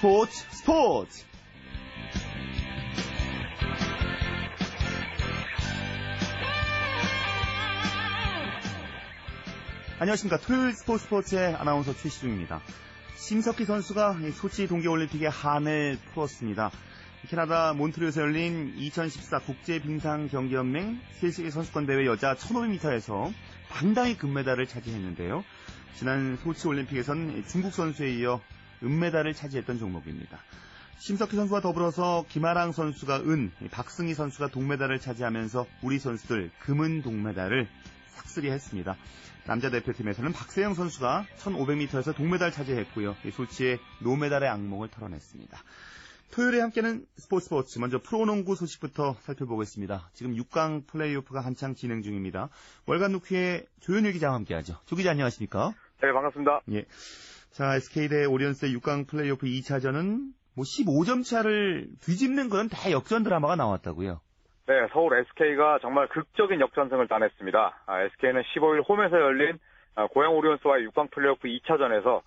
[0.00, 1.24] 스포츠 스포츠
[9.98, 12.62] 안녕하십니까 토요일 스포츠 스포츠의 아나운서 최시중입니다.
[13.16, 16.70] 심석희 선수가 소치 동계올림픽의 한을 풀었습니다.
[17.28, 20.98] 캐나다 몬트리올에서 열린 2014 국제빙상경기연맹
[21.30, 23.34] 세계 선수권 대회 여자 1500m에서
[23.68, 25.44] 당당히 금메달을 차지했는데요.
[25.98, 28.40] 지난 소치 올림픽에선 중국 선수에 이어
[28.82, 30.38] 은메달을 차지했던 종목입니다.
[30.98, 37.68] 심석희 선수와 더불어서 김아랑 선수가 은, 박승희 선수가 동메달을 차지하면서 우리 선수들 금은 동메달을
[38.08, 38.96] 삭스리 했습니다.
[39.46, 43.16] 남자 대표팀에서는 박세영 선수가 1500m에서 동메달 차지했고요.
[43.32, 45.58] 소치의 노메달의 악몽을 털어냈습니다.
[46.30, 50.10] 토요일에 함께는 스포츠 스포츠 먼저 프로농구 소식부터 살펴보겠습니다.
[50.12, 52.50] 지금 6강 플레이오프가 한창 진행 중입니다.
[52.86, 54.76] 월간 루키의 조현일 기자와 함께하죠.
[54.86, 55.74] 조 기자 안녕하십니까?
[56.02, 56.60] 네 반갑습니다.
[56.72, 56.84] 예.
[57.50, 64.20] 자 SK 대 오리온스의 6강 플레이오프 2차전은 뭐 15점 차를 뒤집는 그런 대역전 드라마가 나왔다고요.
[64.66, 67.82] 네, 서울 SK가 정말 극적인 역전승을 따냈습니다.
[67.86, 69.58] 아, SK는 15일 홈에서 열린
[69.96, 72.22] 아, 고양 오리온스와의 6강 플레이오프 2차전에서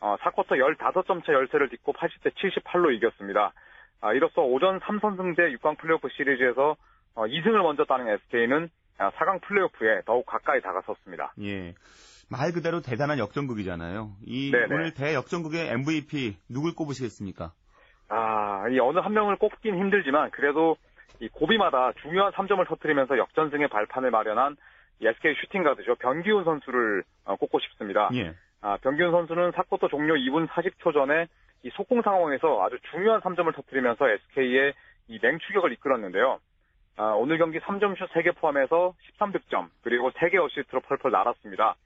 [0.00, 3.52] 어, 4쿼터 15점 차 열세를 딛고 80대 78로 이겼습니다.
[4.00, 6.76] 아, 이로써 5전 3선승제 6강 플레이오프 시리즈에서
[7.16, 11.32] 어, 2승을 먼저 따는 SK는 아, 4강 플레이오프에 더욱 가까이 다가섰습니다.
[11.42, 11.74] 예.
[12.30, 14.10] 말 그대로 대단한 역전극이잖아요.
[14.26, 14.74] 이 네네.
[14.74, 17.52] 오늘 대역전극의 MVP 누굴 꼽으시겠습니까?
[18.08, 20.76] 아, 이 어느 한 명을 꼽긴 힘들지만 그래도
[21.20, 24.56] 이 고비마다 중요한 3점을 터뜨리면서 역전승의 발판을 마련한
[25.00, 25.96] 이 SK 슈팅가드죠.
[25.96, 28.10] 변기훈 선수를 어, 꼽고 싶습니다.
[28.14, 28.34] 예.
[28.60, 31.26] 아, 변기훈 선수는 4쿼터 종료 2분 40초 전에
[31.62, 34.74] 이 속공 상황에서 아주 중요한 3점을 터뜨리면서 SK의
[35.08, 36.40] 이 맹추격을 이끌었는데요.
[36.96, 41.76] 아, 오늘 경기 3점슛 3개 포함해서 13득점, 그리고 3개 어시스트로 펄펄 날았습니다.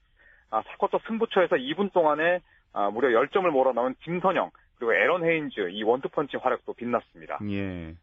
[0.53, 2.41] 아, 4쿼터 승부처에서 2분 동안에
[2.75, 7.39] 아, 무려 10점을 몰아넣은 김선영, 그리고 에런 헤인즈, 이 원투펀치 활약도 빛났습니다.
[7.51, 7.95] 예.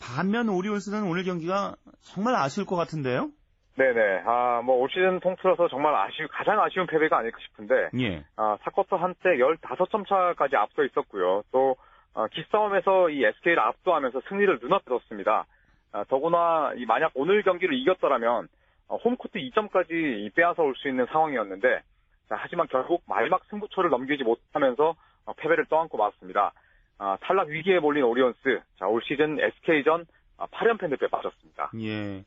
[0.00, 3.30] 반면 오리온스는 오늘 경기가 정말 아쉬울 것 같은데요?
[3.76, 4.22] 네네.
[4.26, 8.24] 아, 뭐, 올 시즌 통틀어서 정말 아쉬, 가장 아쉬운 패배가 아닐까 싶은데, 예.
[8.36, 11.42] 아, 4쿼터 한때 15점 차까지 앞서 있었고요.
[11.52, 11.76] 또,
[12.14, 15.46] 어, 기싸움에서 이 SK를 압도하면서 승리를 눈앞에 뒀습니다.
[15.92, 18.57] 아, 더구나, 이 만약 오늘 경기를 이겼더라면, 어,
[18.96, 21.82] 홈코트 2점까지 빼앗아 올 수 있는 상황이었는데,
[22.28, 24.94] 자, 하지만 결국 마지막 승부처를 넘기지 못하면서
[25.26, 26.52] 어, 패배를 떠안고 말았습니다.
[26.98, 30.06] 아, 탈락 위기에 몰린 오리온스, 자, 올 시즌 SK전
[30.38, 31.70] 8연패 늪에 빠졌습니다.
[31.80, 32.24] 예.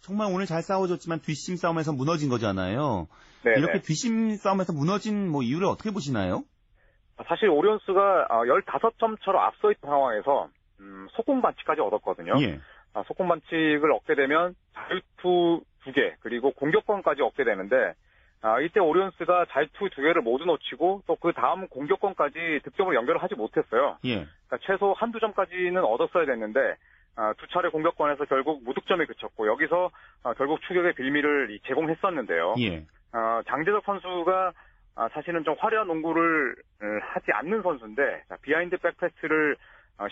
[0.00, 3.06] 정말 오늘 잘 싸워줬지만 뒷심 싸움에서 무너진 거잖아요.
[3.44, 3.52] 네.
[3.58, 6.42] 이렇게 뒷심 싸움에서 무너진 뭐 이유를 어떻게 보시나요?
[7.28, 10.48] 사실 오리온스가 15점 차로 앞서 있던 상황에서
[10.80, 12.34] 음, 속공 반칙까지 얻었거든요.
[12.42, 12.58] 예.
[12.94, 17.94] 아, 속공 반칙을 얻게 되면 자유투 2개 그리고 공격권까지 얻게 되는데
[18.44, 23.98] 아, 이때 오리온스가 자유투 2개를 모두 놓치고 또 그 다음 공격권까지 득점을 연결을 하지 못했어요.
[24.04, 24.26] 예.
[24.48, 26.74] 그러니까 최소 한두 점까지는 얻었어야 됐는데
[27.14, 29.90] 아, 두 차례 공격권에서 결국 무득점에 그쳤고 여기서
[30.24, 32.54] 아, 결국 추격의 빌미를 이 제공했었는데요.
[32.58, 32.84] 예.
[33.12, 34.52] 어, 장재석 선수가
[34.96, 39.56] 아, 사실은 좀 화려한 농구를 음, 하지 않는 선수인데 자, behind back pass를 어,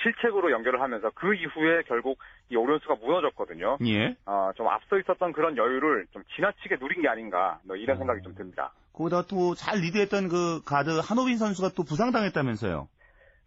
[0.03, 2.19] 실책으로 연결을 하면서 그 이후에 결국
[2.49, 3.79] 이 오리온스가 무너졌거든요.
[3.87, 4.17] 예.
[4.27, 8.35] 어, 좀 앞서 있었던 그런 여유를 좀 지나치게 누린 게 아닌가 뭐 이런 생각이 좀
[8.35, 8.73] 듭니다.
[8.93, 12.89] 거기다 또 잘 리드했던 그 가드 한호빈 선수가 또 부상당했다면서요.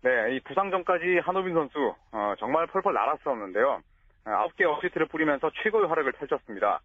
[0.02, 3.82] 네, 이 부상 전까지 한호빈 선수 어, 정말 펄펄 날았었는데요.
[4.26, 6.82] 어, 9개 어시스트를 뿌리면서 최고의 활약을 펼쳤습니다.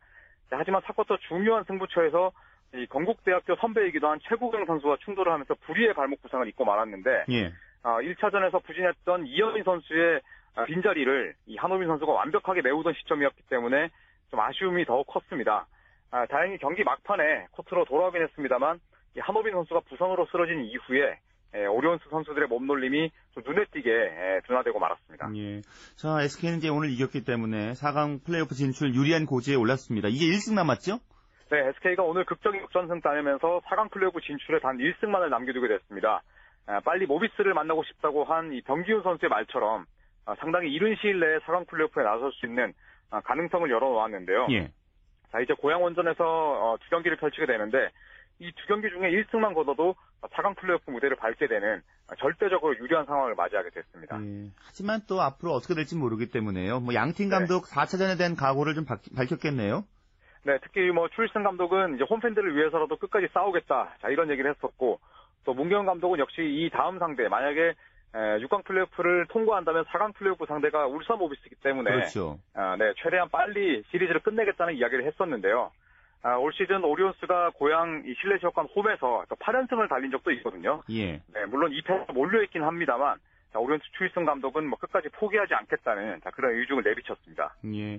[0.51, 2.33] 자, 하지만 사쿼터 중요한 승부처에서
[2.75, 7.53] 이 건국대학교 선배이기도 한 최국영 선수와 충돌을 하면서 불의의 발목 부상을 입고 말았는데 예.
[7.89, 10.21] 어, 1차전에서 부진했던 이현민 선수의
[10.57, 13.89] 어, 빈자리를 이 한호민 선수가 완벽하게 메우던 시점이었기 때문에
[14.31, 15.67] 좀 아쉬움이 더 컸습니다.
[16.11, 18.79] 아, 다행히 경기 막판에 코트로 돌아오긴 했습니다만
[19.17, 21.19] 이 한호빈 선수가 부상으로 쓰러진 이후에
[21.55, 25.31] 에, 오리온스 선수들의 몸놀림이 좀 눈에 띄게 에, 둔화되고 말았습니다.
[25.37, 25.63] 예.
[25.97, 30.09] 자, SK는 이제 오늘 이겼기 때문에 4강 플레이오프 진출 유리한 고지에 올랐습니다.
[30.09, 30.99] 이제 1승 남았죠?
[31.51, 36.23] 네, SK가 오늘 극적인 역전승 따내면서 4강 플레이오프 진출에 단 1승만을 남겨두게 됐습니다.
[36.69, 39.87] 아, 빨리 모비스를 만나고 싶다고 한 이 병기훈 선수의 말처럼
[40.27, 42.73] 아, 상당히 이른 시일 내에 4강 플레이오프에 나설 수 있는
[43.11, 44.47] 아, 가능성을 열어놓았는데요.
[44.51, 44.71] 예.
[45.33, 47.89] 자, 이제 고양 원전에서 어, 두 경기를 펼치게 되는데
[48.41, 51.81] 이 두 경기 중에 1승만 거둬도 4강 플레이오프 무대를 밟게 되는
[52.11, 54.21] 아, 절대적으로 유리한 상황을 맞이하게 됐습니다.
[54.23, 54.51] 예.
[54.67, 56.81] 하지만 또 앞으로 어떻게 될지 모르기 때문에요.
[56.81, 59.85] 뭐 양팀 감독 4차전에 대한 각오를 좀 밝- 밝혔겠네요.
[60.45, 63.97] 네, 특히 뭐 추일승 감독은 이제 홈팬들을 위해서라도 끝까지 싸우겠다.
[64.01, 65.01] 자, 이런 얘기를 했었고
[65.49, 70.87] 또 문경원 감독은 역시 이 다음 상대 만약에 에, 6강 플레이오프를 통과한다면 4강 플레이오프 상대가
[70.87, 72.39] 울산 모비스이기 때문에 그렇죠.
[72.53, 75.71] 아, 네, 최대한 빨리 시리즈를 끝내겠다는 이야기를 했었는데요.
[76.21, 80.83] 아, 올 시즌 오리온스가 고향 이 실내 지역관 홈에서 또 8연승을 달린 적도 있거든요.
[80.91, 81.13] 예.
[81.13, 83.17] 네, 물론 2패가 몰려있긴 합니다만
[83.51, 87.55] 자, 오리온스 추일승 감독은 뭐 끝까지 포기하지 않겠다는 자, 그런 의중을 내비쳤습니다.
[87.75, 87.99] 예.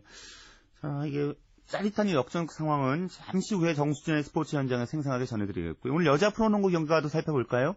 [0.82, 1.34] 자, 이게
[1.70, 5.94] 짜릿한 이 역전 상황은 잠시 후에 정수진의 스포츠 현장을 생생하게 전해드리겠고요.
[5.94, 7.76] 오늘 여자 프로농구 경기가도 살펴볼까요?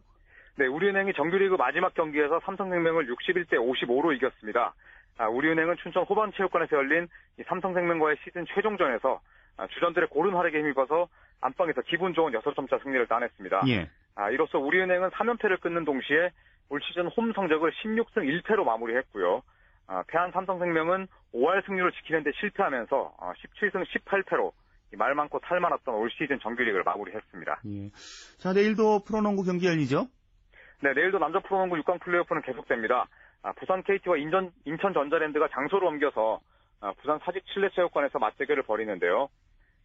[0.57, 4.75] 네, 우리은행이 정규리그 마지막 경기에서 삼성생명을 61대 55로 이겼습니다.
[5.19, 7.07] 아, 우리은행은 춘천 호반체육관에서 열린
[7.39, 9.21] 이 삼성생명과의 시즌 최종전에서
[9.59, 11.09] 아, 주전들의 고른 활약에 힘입어서
[11.43, 13.63] 안방에서 기분 좋은 6점차 승리를 따냈습니다.
[13.69, 13.91] 예.
[14.15, 16.31] 아, 이로써 우리은행은 3연패를 끊는 동시에
[16.71, 19.43] 올 시즌 홈 성적을 16승 1패로 마무리했고요.
[19.93, 24.53] 아, 패한 삼성생명은 5할 승률을 지키는 데 실패하면서 아, 17승 18패로
[24.97, 27.61] 말 많고 탈 많았던 올 시즌 정규리그를 마무리했습니다.
[27.67, 27.91] 예.
[28.39, 30.07] 자, 내일도 프로농구 경기 열리죠?
[30.83, 33.07] 네, 내일도 남자 프로농구 6강 플레이오프는 계속됩니다.
[33.43, 36.41] 아, 부산 KT와 인천, 인천 전자랜드가 장소를 옮겨서
[36.81, 39.29] 아, 부산 사직 칠레체육관에서 맞대결을 벌이는데요.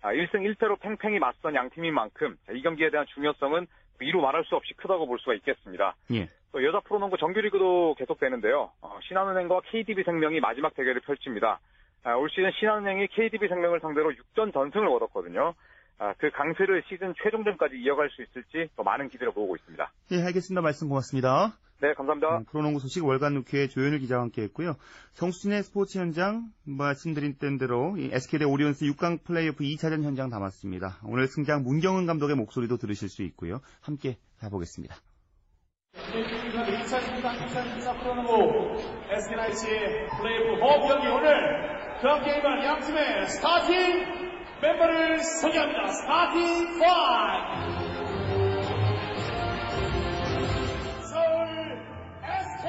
[0.01, 3.67] 아, 1승 1패로 팽팽히 맞선 양 팀인 만큼 자, 이 경기에 대한 중요성은
[4.01, 5.95] 이루 말할 수 없이 크다고 볼 수가 있겠습니다.
[6.13, 6.27] 예.
[6.51, 8.71] 또 여자 프로농구 정규리그도 계속되는데요.
[8.81, 11.59] 어, 신한은행과 KDB생명이 마지막 대결을 펼칩니다.
[12.03, 15.53] 아, 올 시즌 신한은행이 KDB생명을 상대로 6전 전승을 거뒀거든요.
[15.99, 19.91] 아, 그 강세를 시즌 최종전까지 이어갈 수 있을지 더 많은 기대를 모으고 있습니다.
[20.11, 20.61] 예, 알겠습니다.
[20.61, 21.57] 말씀 고맙습니다.
[21.79, 22.37] 네, 감사합니다.
[22.39, 24.75] 음, 프로농구 소식 월간 루키의 조현일 기자와 함께 했고요.
[25.13, 30.97] 정수진의 스포츠 현장, 말씀드린 대로 SK 대 오리온스 6강 플레이오프 2차전 현장 담았습니다.
[31.03, 33.61] 오늘 승장 문경은 감독의 목소리도 들으실 수 있고요.
[33.81, 34.95] 함께 가보겠습니다.
[35.97, 44.26] 2013 2014 프로농구 SK나이츠의 플레이오프 홈 경기 오늘 그 게임은 양 팀의 스타팅
[44.61, 45.87] 멤버를 소개합니다.
[45.91, 46.85] starting 5
[51.03, 51.79] 서울
[52.23, 52.67] SK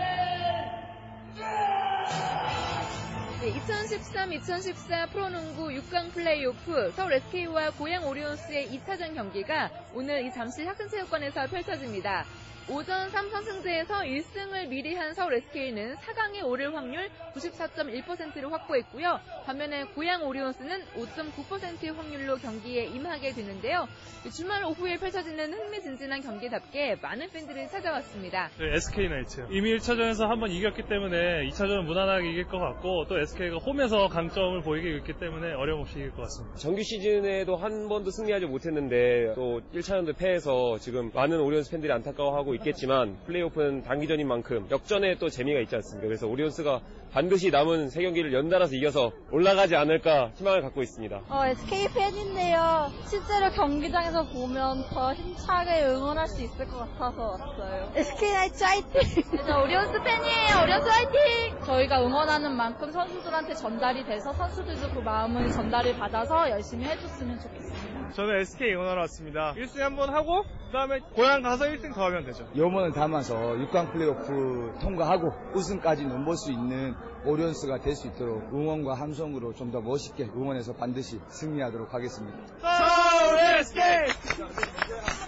[3.40, 12.26] 2013-2014 프로농구 6강 플레이오프 서울 SK와 고양 오리온스의 2차전 경기가 오늘 이 잠실 학생체육관에서 펼쳐집니다.
[12.70, 19.20] 오전 3선 승제에서 1승을 미리 한 서울 SK는 4강에 오를 확률 94.1%를 확보했고요.
[19.47, 23.87] 반면에 고양 오리온스는 5.9% 확률로 경기에 임하게 되는데요.
[24.31, 28.50] 주말 오후에 펼쳐지는 흥미진진한 경기답게 많은 팬들이 찾아왔습니다.
[28.59, 29.47] 네, SK 나이츠요.
[29.50, 34.94] 이미 1차전에서 한번 이겼기 때문에 2차전은 무난하게 이길 것 같고 또 SK가 홈에서 강점을 보이게
[34.99, 36.56] 있기 때문에 어려움 없이 이길 것 같습니다.
[36.59, 43.16] 정규 시즌에도 한 번도 승리하지 못했는데 또 1차전도 패해서 지금 많은 오리온스 팬들이 안타까워하고 있겠지만
[43.26, 46.06] 플레이오프는 단기전인 만큼 역전에 또 재미가 있지 않습니까?
[46.06, 46.81] 그래서 오리온스가
[47.12, 51.22] 반드시 남은 세 경기를 연달아서 이겨서 올라가지 않을까 희망을 갖고 있습니다.
[51.28, 52.90] 어, SK 팬인데요.
[53.08, 57.93] 실제로 경기장에서 보면 더 힘차게 응원할 수 있을 것 같아서 왔어요.
[57.94, 59.00] SK 나이츠 화이팅!
[59.46, 60.62] 저 오리온스 팬이에요.
[60.64, 61.61] 오리온스 화이팅!
[61.64, 68.11] 저희가 응원하는 만큼 선수들한테 전달이 돼서 선수들도 그 마음을 전달을 받아서 열심히 해줬으면 좋겠습니다.
[68.12, 69.54] 저는 SK 응원하러 왔습니다.
[69.56, 72.48] 1승 한번 하고 그다음에 고향 가서 1승 더 하면 되죠.
[72.56, 79.53] 염원을 담아서 6강 플레이오프 통과하고 우승까지 넘볼 수 있는 오리온스가 될 수 있도록 응원과 함성으로
[79.55, 82.39] 좀 더 멋있게 응원해서 반드시 승리하도록 하겠습니다.
[82.61, 83.83] 서울 SK!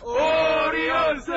[0.03, 1.31] 오리온스!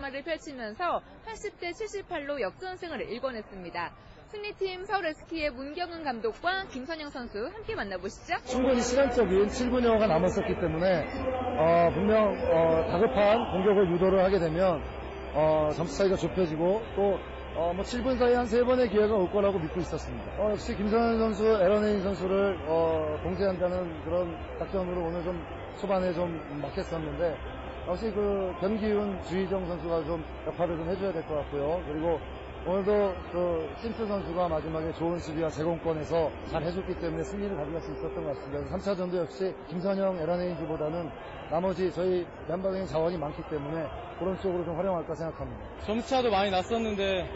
[0.00, 3.90] 드라마를 펼치면서 80대 78로 역전승을 일궈냈습니다.
[4.28, 8.36] 승리팀 서울 SK의 문경은 감독과 김선영 선수 함께 만나보시죠.
[8.44, 11.06] 충분히 시간적인 7분 여가 남았었기 때문에
[11.58, 14.82] 어, 분명 어, 다급한 공격을 유도를 하게 되면
[15.34, 17.18] 어, 점수 차이가 좁혀지고 또
[17.56, 20.32] 어, 뭐 7분 사이에 한 3번의 기회가 올 거라고 믿고 있었습니다.
[20.38, 25.44] 어, 역시 김선현 선수, 에런헤인 선수를 어, 봉쇄한다는 그런 작전으로 오늘 좀
[25.80, 27.59] 초반에 좀 막혔었는데
[27.90, 31.82] 역시 그 변기훈, 주희정 선수가 좀 역할을 좀 해줘야 될 것 같고요.
[31.88, 32.20] 그리고
[32.64, 38.22] 오늘도 그 심스 선수가 마지막에 좋은 수비와 제공권에서 잘 해줬기 때문에 승리를 가져갈 수 있었던
[38.24, 38.76] 것 같습니다.
[38.76, 41.10] 3차전도 역시 김선영, 에란에인즈보다는
[41.50, 43.88] 나머지 저희 멤버적인 자원이 많기 때문에
[44.20, 45.60] 그런 쪽으로 좀 활용할까 생각합니다.
[45.84, 47.28] 점수차도 많이 났었는데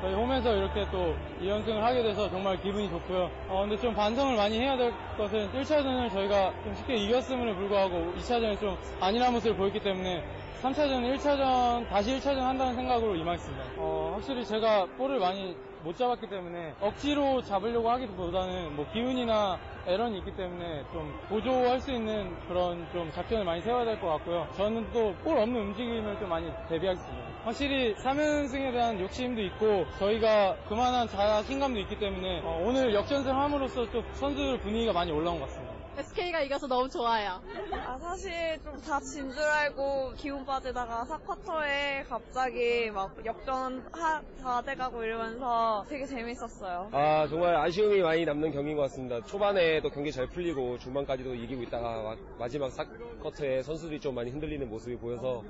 [0.00, 3.30] 저희 홈에서 이렇게 또 2연승을 하게 돼서 정말 기분이 좋고요.
[3.48, 8.60] 어, 근데 좀 반성을 많이 해야 될 것은 1차전을 저희가 좀 쉽게 이겼음에도 불구하고 2차전에
[8.60, 10.22] 좀 안일한 모습을 보였기 때문에
[10.62, 13.64] 3차전, 1차전, 다시 1차전 한다는 생각으로 임하겠습니다.
[13.76, 15.56] 어, 확실히 제가 볼을 많이
[15.86, 22.34] 못 잡았기 때문에 억지로 잡으려고 하기보다는 뭐 기운이나 에런이 있기 때문에 좀 보조할 수 있는
[22.48, 24.48] 그런 좀 작전을 많이 세워야 될 것 같고요.
[24.56, 27.24] 저는 또볼 없는 움직임을 좀 많이 대비하겠습니다.
[27.44, 34.02] 확실히 3연승에 대한 욕심도 있고 저희가 그만한 자신감도 있기 때문에 어, 오늘 역전승 함으로써 좀
[34.14, 35.65] 선수들 분위기가 많이 올라온 것 같습니다.
[35.98, 37.40] SK가 이겨서 너무 좋아요.
[37.72, 44.62] 아, 사실 좀 다 진 줄 알고 기운 빠지다가 4쿼터에 갑자기 막 역전 하, 다
[44.62, 46.90] 돼가고 이러면서 되게 재밌었어요.
[46.92, 49.24] 아 정말 아쉬움이 많이 남는 경기인 것 같습니다.
[49.26, 54.96] 초반에도 경기 잘 풀리고 중반까지도 이기고 있다가 마- 마지막 4쿼터에 선수들이 좀 많이 흔들리는 모습이
[54.96, 55.42] 보여서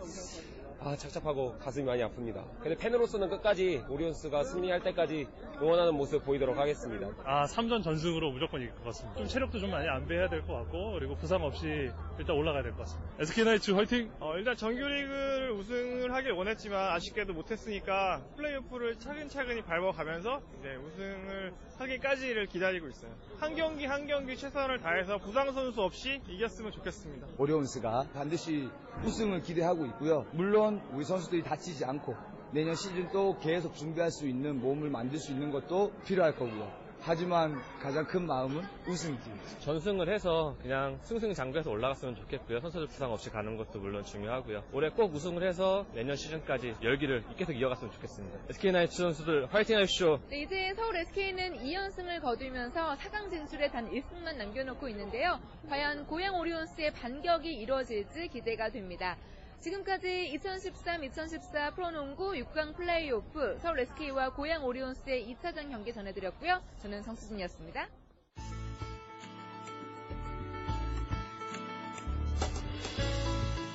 [0.87, 2.45] 아 착잡하고 가슴이 많이 아픕니다.
[2.61, 5.27] 근데 팬으로서는 끝까지 오리온스가 승리할 때까지
[5.61, 7.09] 응원하는 모습 보이도록 하겠습니다.
[7.25, 9.19] 아, 3전 전승으로 무조건 이길 것 같습니다.
[9.19, 11.91] 좀 체력도 좀 많이 안배해야 될 것 같고, 그리고 부상 없이
[12.21, 13.11] 일단 올라가야 될 것 같습니다.
[13.19, 14.13] SK나이츠 화이팅!
[14.21, 22.87] 어, 일단 정규리그를 우승을 하길 원했지만 아쉽게도 못했으니까 플레이오프를 차근차근히 밟아가면서 이제 우승을 하기까지를 기다리고
[22.89, 23.11] 있어요.
[23.41, 27.27] 한 경기 한 경기 최선을 다해서 부상 선수 없이 이겼으면 좋겠습니다.
[27.39, 28.69] 오리온스가 반드시
[29.05, 30.25] 우승을 기대하고 있고요.
[30.33, 32.15] 물론 우리 선수들이 다치지 않고
[32.53, 36.87] 내년 시즌 또 계속 준비할 수 있는 몸을 만들 수 있는 것도 필요할 거고요.
[37.01, 39.31] 하지만 가장 큰 마음은 우승이지.
[39.61, 42.59] 전승을 해서 그냥 승승장구해서 올라갔으면 좋겠고요.
[42.61, 44.65] 선수들 부상 없이 가는 것도 물론 중요하고요.
[44.73, 48.39] 올해 꼭 우승을 해서 내년 시즌까지 열기를 계속 이어갔으면 좋겠습니다.
[48.51, 50.19] SK나이츠 선수들 화이팅 하십시오.
[50.31, 55.39] 네, 이제 서울 SK는 2연승을 거두면서 4강 진출에 단 1승만 남겨놓고 있는데요.
[55.69, 59.17] 과연 고양 오리온스의 반격이 이루어질지 기대가 됩니다.
[59.61, 66.63] 지금까지 2013-2014 프로농구 6강 플레이오프 서울 SK와 고양 오리온스의 2차전 경기 전해드렸고요.
[66.83, 67.89] 저는 성수진이었습니다.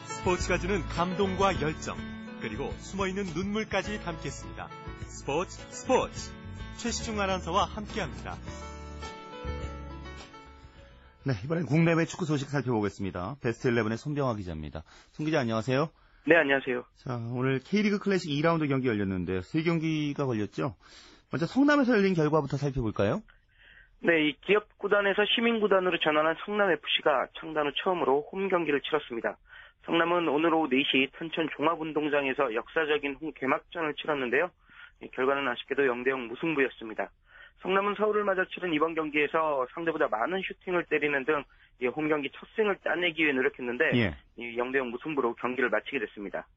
[0.05, 1.97] 스포츠가 주는 감동과 열정,
[2.41, 4.69] 그리고 숨어있는 눈물까지 담겠습니다.
[5.07, 6.31] 스포츠 스포츠
[6.77, 8.37] 최시중 아나운서와 함께합니다.
[11.23, 13.35] 네, 이번엔 국내외 축구 소식 살펴보겠습니다.
[13.43, 14.81] 베스트 11의 손병화 기자입니다.
[15.11, 15.87] 손 기자 안녕하세요.
[16.25, 16.83] 네, 안녕하세요.
[16.95, 19.41] 자, 오늘 K리그 클래식 2라운드 경기 열렸는데요.
[19.41, 20.73] 세 경기가 걸렸죠.
[21.31, 23.21] 먼저 성남에서 열린 결과부터 살펴볼까요?
[23.99, 29.37] 네, 이 기업 구단에서 시민 구단으로 전환한 성남 FC가 창단 후 처음으로 홈 경기를 치렀습니다.
[29.85, 34.49] 성남은 오늘 오후 4시 탄천 종합운동장에서 역사적인 홈 개막전을 치렀는데요.
[35.03, 37.11] 이 결과는 아쉽게도 0대0 무승부였습니다.
[37.61, 41.43] 성남은 서울을 맞아 치른 이번 경기에서 상대보다 많은 슈팅을 때리는 등
[41.89, 44.15] 홈 경기 첫 승을 따내기 위해 노력했는데 예.
[44.37, 46.47] 이 0대0 무승부로 경기를 마치게 됐습니다.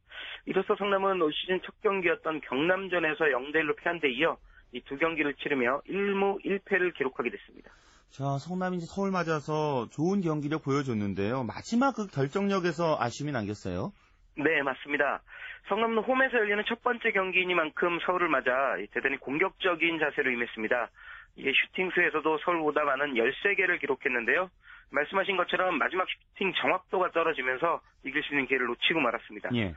[0.47, 4.37] 이로써 성남은 올 시즌 첫 경기였던 경남전에서 0대1로 패한 데 이어
[4.73, 7.71] 이 두 경기를 치르며 1무 1패를 기록하게 됐습니다.
[8.11, 11.45] 자, 성남이 서울 맞아서 좋은 경기력 보여줬는데요.
[11.45, 13.93] 마지막 그 결정력에서 아쉬움이 남겼어요.
[14.37, 15.23] 네, 맞습니다.
[15.69, 20.91] 성남은 홈에서 열리는 첫 번째 경기이니만큼 서울을 맞아 대단히 공격적인 자세로 임했습니다.
[21.37, 24.51] 이 슈팅 수에서도 서울보다 많은 13개를 기록했는데요.
[24.91, 29.51] 말씀하신 것처럼 마지막 슈팅 정확도가 떨어지면서 이길 수 있는 기회를 놓치고 말았습니다.
[29.55, 29.75] 예.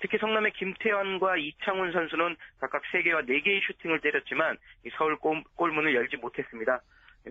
[0.00, 6.16] 특히 성남의 김태환과 이창훈 선수는 각각 3개와 4개의 슈팅을 때렸지만 이 서울 골, 골문을 열지
[6.18, 6.82] 못했습니다.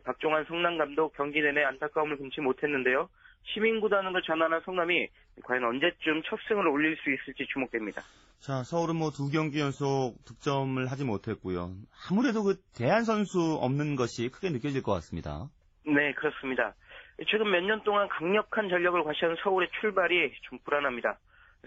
[0.03, 3.09] 박종환 성남 감독 경기 내내 안타까움을 금치 못했는데요.
[3.53, 5.07] 시민구단으로 전환한 성남이
[5.43, 8.01] 과연 언제쯤 첫 승을 올릴 수 있을지 주목됩니다.
[8.39, 11.71] 자, 서울은 뭐 두 경기 연속 득점을 하지 못했고요.
[12.09, 15.47] 아무래도 그 대한 선수 없는 것이 크게 느껴질 것 같습니다.
[15.85, 16.75] 네, 그렇습니다.
[17.27, 21.17] 최근 몇 년 동안 강력한 전력을 과시한 서울의 출발이 좀 불안합니다.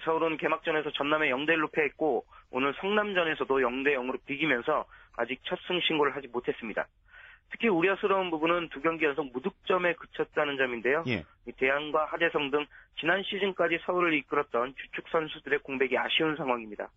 [0.05, 4.85] 서울은 개막전에서 전남에 0대1로 패했고 오늘 성남전에서도 0대0으로 비기면서
[5.17, 6.87] 아직 첫 승 신고를 하지 못했습니다.
[7.51, 11.05] 특히 우려스러운 부분은 두 경기 연속 무득점에 그쳤다는 점인데요.
[11.09, 11.25] 예.
[11.47, 12.67] 이 대한과 하재성 등
[12.99, 16.91] 지난 시즌까지 서울을 이끌었던 주축 선수들의 공백이 아쉬운 상황입니다.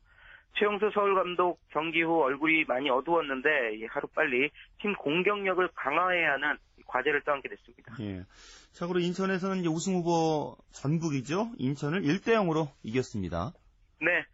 [0.59, 7.49] 최용수 서울 감독 경기 후 얼굴이 많이 어두웠는데 하루빨리 팀 공격력을 강화해야 하는 과제를 떠안게
[7.49, 7.95] 됐습니다.
[8.01, 8.23] 예.
[8.71, 11.51] 자, 그리고 인천에서는 이제 우승 후보 전북이죠.
[11.57, 13.51] 인천을 1대 0으로 이겼습니다.
[13.99, 14.25] 네.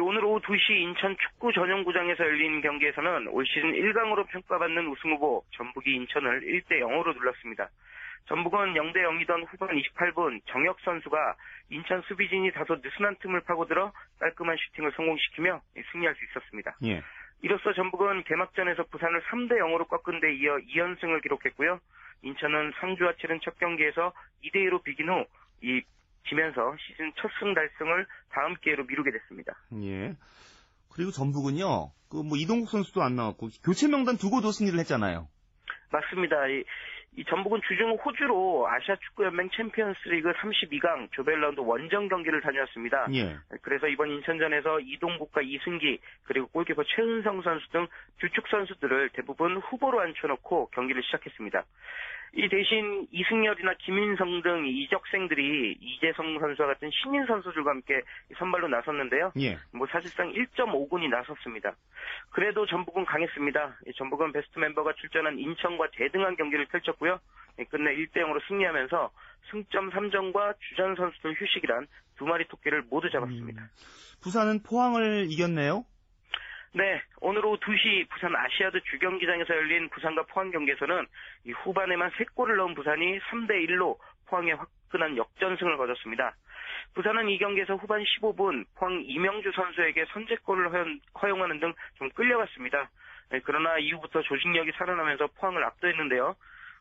[0.00, 5.94] 오늘 오후 2시 인천 축구 전용구장에서 열린 경기에서는 올 시즌 1강으로 평가받는 우승 후보 전북이
[5.94, 7.68] 인천을 1대 0으로 눌렀습니다.
[8.26, 11.34] 전북은 0대 0이던 후반 28분 정혁 선수가
[11.70, 15.60] 인천 수비진이 다소 느슨한 틈을 파고들어 깔끔한 슈팅을 성공시키며
[15.90, 16.76] 승리할 수 있었습니다.
[16.84, 17.02] 예.
[17.42, 21.80] 이로써 전북은 개막전에서 부산을 3대 0으로 꺾은 데 이어 2연승을 기록했고요.
[22.22, 24.12] 인천은 상주와 치른 첫 경기에서
[24.44, 25.26] 2대 2로 비긴 후
[25.62, 25.80] 이
[26.28, 29.54] 지면서 시즌 첫 승 달성을 다음 기회로 미루게 됐습니다.
[29.82, 30.14] 예.
[30.90, 31.90] 그리고 전북은요.
[32.10, 35.28] 그 뭐 이동국 선수도 안 나왔고 교체 명단 두고 도 승리를 했잖아요.
[35.90, 36.46] 맞습니다.
[36.48, 36.62] 이,
[37.16, 43.06] 이 전북은 주중 호주로 아시아 축구연맹 챔피언스리그 32강 조별라운드 원정 경기를 다녀왔습니다.
[43.14, 43.36] 예.
[43.62, 47.86] 그래서 이번 인천전에서 이동국과 이승기 그리고 골키퍼 최은성 선수 등
[48.20, 51.64] 주축 선수들을 대부분 후보로 앉혀놓고 경기를 시작했습니다.
[52.34, 58.00] 이 대신 이승열이나 김인성 등 이적생들이 이재성 선수와 같은 신인 선수들과 함께
[58.38, 59.32] 선발로 나섰는데요.
[59.38, 59.58] 예.
[59.72, 61.74] 뭐 사실상 1.5군이 나섰습니다.
[62.30, 63.80] 그래도 전북은 강했습니다.
[63.96, 67.18] 전북은 베스트 멤버가 출전한 인천과 대등한 경기를 펼쳤고요.
[67.68, 69.10] 끝내 1대 0으로 승리하면서
[69.50, 71.86] 승점 3점과 주전 선수들 휴식이란
[72.16, 73.68] 두 마리 토끼를 모두 잡았습니다.
[74.22, 75.84] 부산은 포항을 이겼네요.
[76.74, 81.06] 네, 오늘 오후 2시 부산 아시아드 주경기장에서 열린 부산과 포항 경기에서는
[81.44, 86.34] 이 후반에만 3골을 넣은 부산이 3대 1로 포항에 화끈한 역전승을 거뒀습니다.
[86.94, 90.72] 부산은 이 경기에서 후반 15분 포항 이명주 선수에게 선제골을
[91.20, 92.88] 허용, 하는 등 좀 끌려갔습니다.
[93.30, 96.34] 네, 그러나 이후부터 조직력이 살아나면서 포항을 압도했는데요.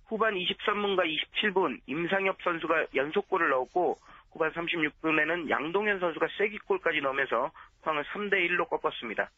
[0.08, 3.98] 후반 23분과 27분 임상엽 선수가 연속골을 넣었고
[4.32, 7.52] 후반 36분에는 양동현 선수가 쐐기골까지 넣으면서
[7.84, 9.30] 포항을 3대 1로 꺾었습니다.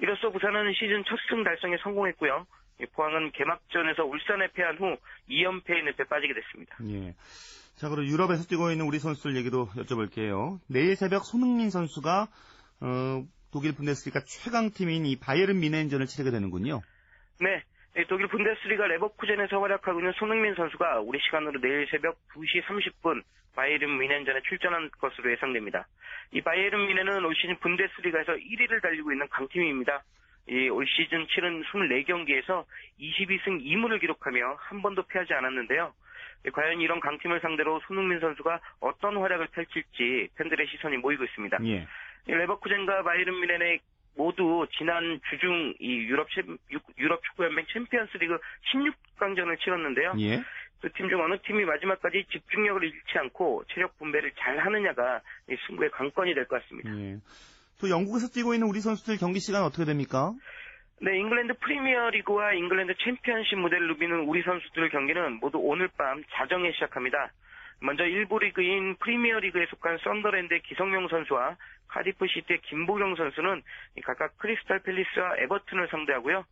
[0.00, 2.46] 이로써 부산은 시즌 첫 승 달성에 성공했고요.
[2.94, 4.96] 포항은 개막전에서 울산에 패한 후
[5.28, 6.76] 2연패의 늪에 빠지게 됐습니다.
[6.88, 7.14] 예.
[7.76, 10.58] 자, 그럼 유럽에서 뛰고 있는 우리 선수들 얘기도 여쭤볼게요.
[10.68, 12.28] 내일 새벽 손흥민 선수가
[12.80, 16.80] 어, 독일 분데스리가 최강팀인 이 바이에른 미넨전을 치르게 되는군요.
[17.40, 17.62] 네.
[18.08, 23.22] 독일 분데스리가 레버쿠젠에서 활약하고 있는 손흥민 선수가 우리 시간으로 내일 새벽 2시 30분
[23.54, 25.86] 바이에른 미넨전에 출전한 것으로 예상됩니다.
[26.30, 30.02] 이 바이에른 미넨은 올 시즌 분데스리가에서 1위를 달리고 있는 강팀입니다.
[30.48, 32.64] 이올 시즌 치른 24경기에서
[33.00, 35.92] 22승 2무를 기록하며 한 번도 패하지 않았는데요.
[36.52, 41.58] 과연 이런 강팀을 상대로 손흥민 선수가 어떤 활약을 펼칠지 팬들의 시선이 모이고 있습니다.
[41.64, 41.86] 예.
[42.26, 43.80] 레버쿠젠과 바이에른 뮌헨의
[44.18, 46.26] 모두 지난 주중 이 유럽
[46.98, 48.36] 유럽 축구 연맹 챔피언스리그
[48.74, 50.14] 16강전을 치렀는데요.
[50.18, 50.42] 예.
[50.82, 55.20] 두팀 중 어느 팀이 마지막까지 집중력을 잃지 않고 체력 분배를 잘 하느냐가
[55.66, 56.90] 승부의 관건이 될 것 같습니다.
[56.98, 57.16] 예.
[57.80, 60.32] 또 영국에서 뛰고 있는 우리 선수들 경기 시간 어떻게 됩니까?
[61.00, 67.30] 네, 잉글랜드 프리미어리그와 잉글랜드 챔피언십 무대를 누비는 우리 선수들 경기는 모두 오늘 밤 자정에 시작합니다.
[67.80, 71.56] 먼저 1부 리그인 프리미어리그에 속한 썬더랜드의 기성용 선수와
[71.88, 73.62] 카디프 시티의 김보경 선수는
[74.04, 76.44] 각각 크리스탈 팰리스와 에버튼을 상대하고요.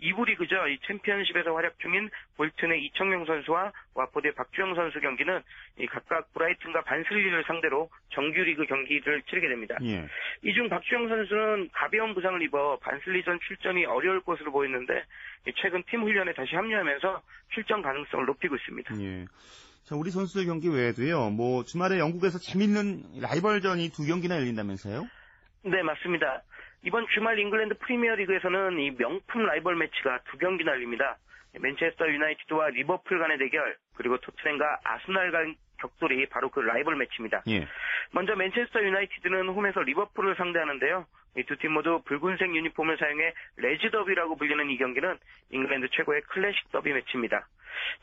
[0.00, 0.66] 2부 리그죠.
[0.66, 5.40] 이 챔피언십에서 활약 중인 볼튼의 이청용 선수와 와포드의 박주영 선수 경기는
[5.88, 9.78] 각각 브라이튼과 반슬리를 상대로 정규리그 경기를 치르게 됩니다.
[9.84, 10.08] 예.
[10.42, 15.04] 이중 박주영 선수는 가벼운 부상을 입어 반슬리전 출전이 어려울 것으로 보였는데
[15.56, 19.00] 최근 팀 훈련에 다시 합류하면서 출전 가능성을 높이고 있습니다.
[19.00, 19.24] 예.
[19.84, 21.30] 자, 우리 선수들 경기 외에도요.
[21.30, 25.04] 뭐 주말에 영국에서 재밌는 라이벌전이 두 경기나 열린다면서요?
[25.64, 26.42] 네, 맞습니다.
[26.84, 31.18] 이번 주말 잉글랜드 프리미어 리그에서는 이 명품 라이벌 매치가 두 경기 열립니다.
[31.60, 37.42] 맨체스터 유나이티드와 리버풀 간의 대결, 그리고 토트넘과 아스날 간 격돌이 바로 그 라이벌 매치입니다.
[37.48, 37.66] 예.
[38.12, 41.06] 먼저 맨체스터 유나이티드는 홈에서 리버풀을 상대하는데요.
[41.36, 45.16] 이 두 팀 모두 붉은색 유니폼을 사용해 레즈 더비라고 불리는 이 경기는
[45.50, 47.48] 잉글랜드 최고의 클래식 더비 매치입니다.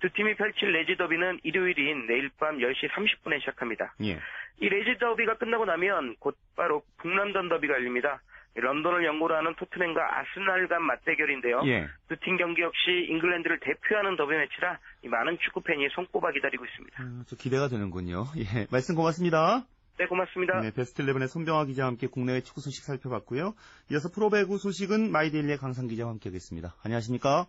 [0.01, 3.93] 두 팀이 펼칠 레즈 더비는 일요일인 내일 밤 10시 30분에 시작합니다.
[4.03, 4.19] 예.
[4.61, 8.19] 이 레즈 더비가 끝나고 나면 곧바로 북런던 더비가 열립니다.
[8.55, 11.61] 런던을 연고로 하는 토트넘과 아스날 간 맞대결인데요.
[11.67, 11.87] 예.
[12.09, 17.03] 두팀 경기 역시 잉글랜드를 대표하는 더비 매치라 많은 축구 팬이 손꼽아 기다리고 있습니다.
[17.03, 18.25] 음, 저 기대가 되는군요.
[18.37, 19.65] 예, 말씀 고맙습니다.
[19.99, 20.61] 네, 고맙습니다.
[20.61, 23.53] 네, 베스트 11의 손병화 기자와 함께 국내외 축구 소식 살펴봤고요.
[23.91, 26.73] 이어서 프로배구 소식은 마이데일리의 강산 기자와 함께하겠습니다.
[26.85, 27.47] 안녕하십니까?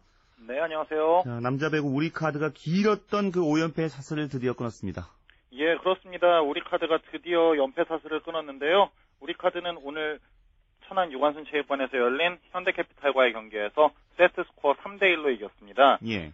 [0.49, 1.23] 네, 안녕하세요.
[1.25, 5.07] 자, 남자 배구 우리 카드가 길었던 그 5연패 사슬을 드디어 끊었습니다.
[5.53, 6.41] 예, 그렇습니다.
[6.41, 8.91] 우리 카드가 드디어 연패 사슬을 끊었는데요.
[9.21, 10.19] 우리 카드는 오늘
[10.89, 16.01] 천안 유관순 체육관에서 열린 현대캐피탈과의 경기에서 세트 스코어 3대 1로 이겼습니다.
[16.09, 16.33] 예.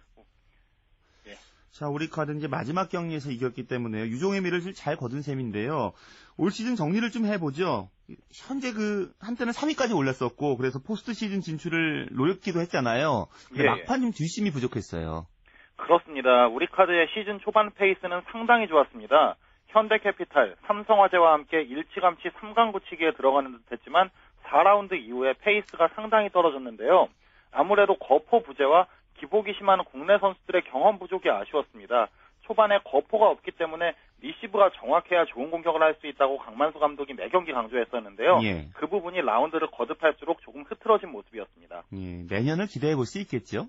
[1.77, 1.79] 예.
[1.79, 5.93] 자, 우리 카드 이제 마지막 경기에서 이겼기 때문에 유종의 미를 잘 거둔 셈인데요.
[6.39, 7.89] 올 시즌 정리를 좀 해보죠.
[8.33, 13.27] 현재 그 한때는 3위까지 올랐었고 그래서 포스트 시즌 진출을 노렸기도 했잖아요.
[13.49, 15.27] 근데 예, 막판 좀 뒷심이 부족했어요.
[15.77, 16.47] 그렇습니다.
[16.47, 19.37] 우리 카드의 시즌 초반 페이스는 상당히 좋았습니다.
[19.69, 24.09] 현대캐피탈, 삼성화재와 함께 일찌감치 3강 굳히기에 들어가는 듯 했지만
[24.45, 27.09] 4라운드 이후에 페이스가 상당히 떨어졌는데요.
[27.53, 28.87] 아무래도 거포 부재와
[29.19, 32.09] 기복이 심한 국내 선수들의 경험 부족이 아쉬웠습니다.
[32.43, 37.53] 초반에 거포가 없기 때문에 리시브가 정확해야 좋은 공격을 할 수 있다고 강만수 감독이 매 경기
[37.53, 38.39] 강조했었는데요.
[38.45, 38.69] 예.
[38.75, 41.83] 그 부분이 라운드를 거듭할수록 조금 흐트러진 모습이었습니다.
[41.93, 43.67] 예, 내년을 기대해 볼 수 있겠죠?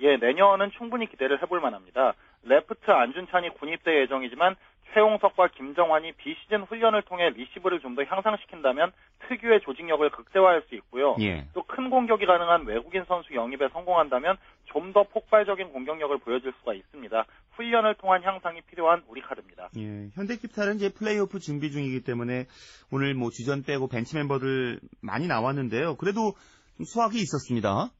[0.00, 2.14] 예, 내년은 충분히 기대를 해볼 만합니다.
[2.44, 4.56] 레프트 안준찬이 군입대 예정이지만
[4.94, 8.90] 최홍석과 김정환이 비시즌 훈련을 통해 리시브를 좀 더 향상시킨다면
[9.28, 11.14] 특유의 조직력을 극대화할 수 있고요.
[11.20, 11.46] 예.
[11.52, 17.24] 또 큰 공격이 가능한 외국인 선수 영입에 성공한다면 좀 더 폭발적인 공격력을 보여줄 수가 있습니다.
[17.52, 19.68] 훈련을 통한 향상이 필요한 우리 카드입니다.
[19.76, 22.46] 예, 현대캐피탈은 이제 플레이오프 준비 중이기 때문에
[22.90, 25.96] 오늘 뭐 주전 빼고 벤치 멤버들 많이 나왔는데요.
[25.96, 26.32] 그래도
[26.76, 27.90] 좀 수확이 있었습니다.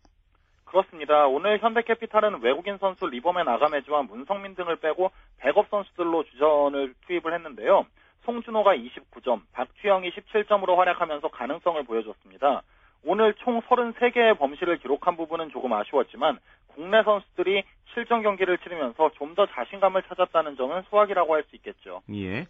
[0.72, 1.26] 그렇습니다.
[1.26, 7.84] 오늘 현대캐피탈은 외국인 선수 리버맨 아가메즈와 문성민 등을 빼고 백업 선수들로 주전을 투입을 했는데요.
[8.24, 12.62] 송준호가 29점, 박주형이 17점으로 활약하면서 가능성을 보여줬습니다.
[13.04, 19.46] 오늘 총 33개의 범실을 기록한 부분은 조금 아쉬웠지만 국내 선수들이 실전 경기를 치르면서 좀 더
[19.46, 22.00] 자신감을 찾았다는 점은 수확이라고 할 수 있겠죠.
[22.14, 22.46] 예.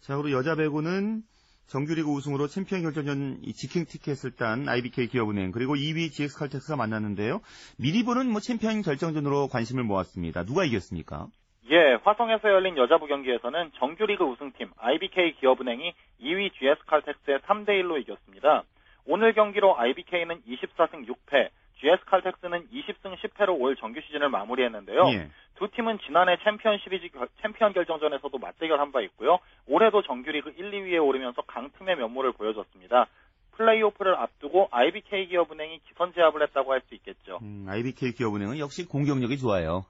[0.00, 1.22] 자, 그리고 여자 배구는
[1.66, 7.40] 정규리그 우승으로 챔피언 결정전 직행 티켓을 딴 IBK 기업은행 그리고 2위 GS 칼텍스가 만났는데요.
[7.78, 10.44] 미리 보는 뭐 챔피언 결정전으로 관심을 모았습니다.
[10.44, 11.28] 누가 이겼습니까?
[11.70, 18.64] 예, 화성에서 열린 여자부 경기에서는 정규리그 우승팀 IBK 기업은행이 2위 GS 칼텍스에 3대 1로 이겼습니다.
[19.06, 21.48] 오늘 경기로 IBK는 24승 6패,
[21.80, 25.02] GS 칼텍스는 20승 10패로 올 정규 시즌을 마무리했는데요.
[25.12, 25.28] 예.
[25.56, 29.38] 두 팀은 지난해 챔피언 시리즈 결- 챔피언 결정전에서도 맞대결한 바 있고요.
[29.66, 33.06] 올해도 정규리그 1, 2위에 오르면서 강팀의 면모를 보여줬습니다.
[33.52, 37.38] 플레이오프를 앞두고 IBK 기업은행이 기선 제압을 했다고 할 수 있겠죠.
[37.42, 39.84] 음, IBK 기업은행은 역시 공격력이 좋아요.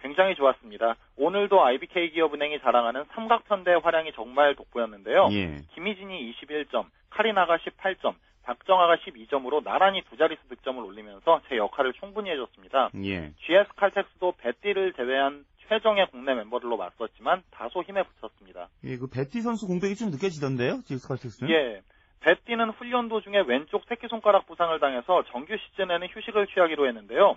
[0.00, 0.94] 굉장히 좋았습니다.
[1.18, 5.28] 오늘도 IBK 기업은행이 자랑하는 삼각편대 활약이 정말 돋보였는데요.
[5.32, 5.58] 예.
[5.74, 8.14] 김희진이 21점, 카리나가 18점,
[8.50, 12.90] 박정아가 12점으로 나란히 두 자릿수 득점을 올리면서 제 역할을 충분히 해줬습니다.
[13.04, 13.32] 예.
[13.46, 18.68] GS 칼텍스도 베띠를 제외한 최정예 국내 멤버들로 맞섰지만 다소 힘에 부쳤습니다.
[18.82, 20.80] 예, 그 베띠 선수 공백이 좀 느껴지던데요?
[20.84, 21.48] GS 칼텍스는?
[21.48, 21.82] 예.
[22.20, 27.36] 베띠는 훈련 도중에 왼쪽 새끼손가락 부상을 당해서 정규 시즌에는 휴식을 취하기로 했는데요.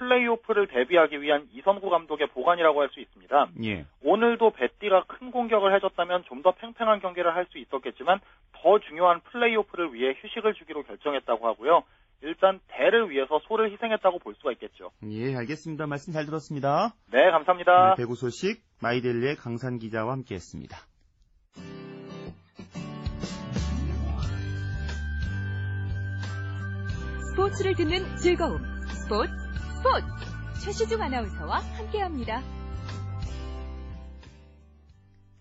[0.00, 3.48] 플레이오프를 대비하기 위한 이선구 감독의 복안이라고 할 수 있습니다.
[3.64, 3.84] 예.
[4.02, 8.18] 오늘도 베띠가 큰 공격을 해줬다면 좀 더 팽팽한 경기를 할 수 있었겠지만
[8.52, 11.82] 더 중요한 플레이오프를 위해 휴식을 주기로 결정했다고 하고요.
[12.22, 14.90] 일단 대를 위해서 소를 희생했다고 볼 수가 있겠죠.
[15.10, 15.86] 예, 알겠습니다.
[15.86, 16.94] 말씀 잘 들었습니다.
[17.12, 17.94] 네, 감사합니다.
[17.96, 20.76] 네, 배구 소식 마이델리의 강산 기자와 함께했습니다.
[27.30, 28.58] 스포츠를 듣는 즐거움.
[28.88, 29.32] 스포츠,
[29.80, 30.06] 스포츠.
[30.62, 32.42] 최시중 아나운서와 함께합니다.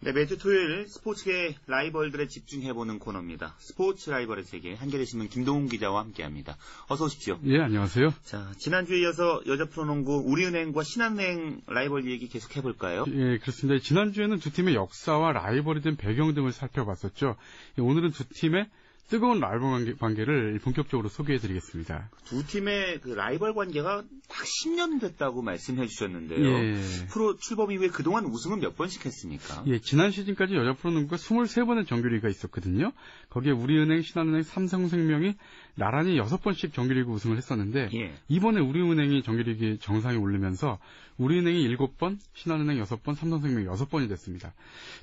[0.02, 3.56] 네, 매주 토요일 스포츠계 라이벌들에 집중해보는 코너입니다.
[3.60, 6.56] 스포츠 라이벌의 세계 한겨레신문 김동훈 기자와 함께합니다.
[6.88, 7.38] 어서 오십시오.
[7.44, 8.14] 예, 안녕하세요.
[8.24, 13.04] 자, 지난주에 이어서 여자 프로농구 우리은행과 신한은행 라이벌 얘기 계속 해볼까요?
[13.10, 13.84] 예, 그렇습니다.
[13.84, 17.36] 지난주에는 두 팀의 역사와 라이벌이 된 배경 등을 살펴봤었죠.
[17.78, 18.70] 예, 오늘은 두 팀의
[19.10, 22.12] 뜨거운 라이벌 관계, 관계 를 본격적으로 소개해드리겠습니다.
[22.26, 26.48] 두 팀의 그 라이벌 관계가 딱 10년 됐다고 말씀해 주셨는데요.
[26.48, 26.76] 예.
[27.10, 29.64] 프로 출범 이후에 그동안 우승은 몇 번씩 했습니까?
[29.66, 32.92] 예, 지난 시즌까지 여자 프로농구가 23번의 정규리그가 있었거든요.
[33.30, 35.36] 거기에 우리은행, 신한은행, 삼성생명이
[35.74, 38.14] 나란히 6번씩 정규리그 우승을 했었는데 예.
[38.28, 40.78] 이번에 우리은행이 정규리그 정상에 오르면서
[41.18, 44.54] 우리은행이 7번, 신한은행 6번, 삼성생명이 6번이 됐습니다.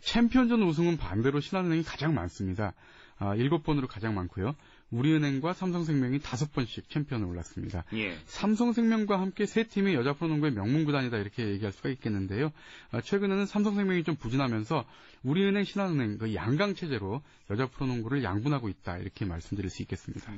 [0.03, 2.73] 챔피언전 우승은 반대로 신한은행이 가장 많습니다.
[3.19, 4.55] 아, 7번으로 가장 많고요.
[4.91, 7.85] 우리은행과 삼성생명이 5번씩 챔피언을 올랐습니다.
[7.95, 8.17] 예.
[8.27, 12.53] 삼성생명과 함께 세 팀이 여자 프로농구의 명문구단이다 이렇게 얘기할 수가 있겠는데요.
[12.93, 14.85] 아, 최근에는 삼성생명이 좀 부진하면서
[15.25, 20.33] 우리은행, 신한은행 그 양강 체제로 여자 프로농구를 양분하고 있다 이렇게 말씀드릴 수 있겠습니다.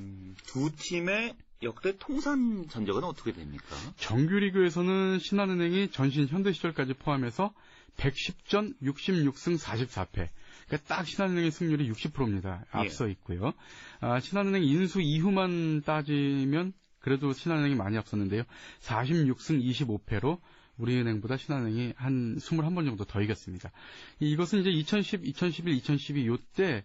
[0.47, 3.77] 두 팀의 역대 통산 전적은 어떻게 됩니까?
[3.97, 7.53] 정규리그에서는 신한은행이 전신 현대 시절까지 포함해서
[7.97, 10.29] 110전 66승 44패.
[10.69, 12.65] 그러니까 딱 신한은행의 승률이 60%입니다.
[12.71, 13.53] 앞서 있고요.
[14.01, 18.43] 아, 신한은행 인수 이후만 따지면 그래도 신한은행이 많이 앞섰는데요.
[18.81, 20.39] 46승 25패로
[20.77, 23.71] 우리은행보다 신한은행이 한 21번 정도 더 이겼습니다.
[24.21, 26.85] 이것은 이제 2010, 2011, 2012 요때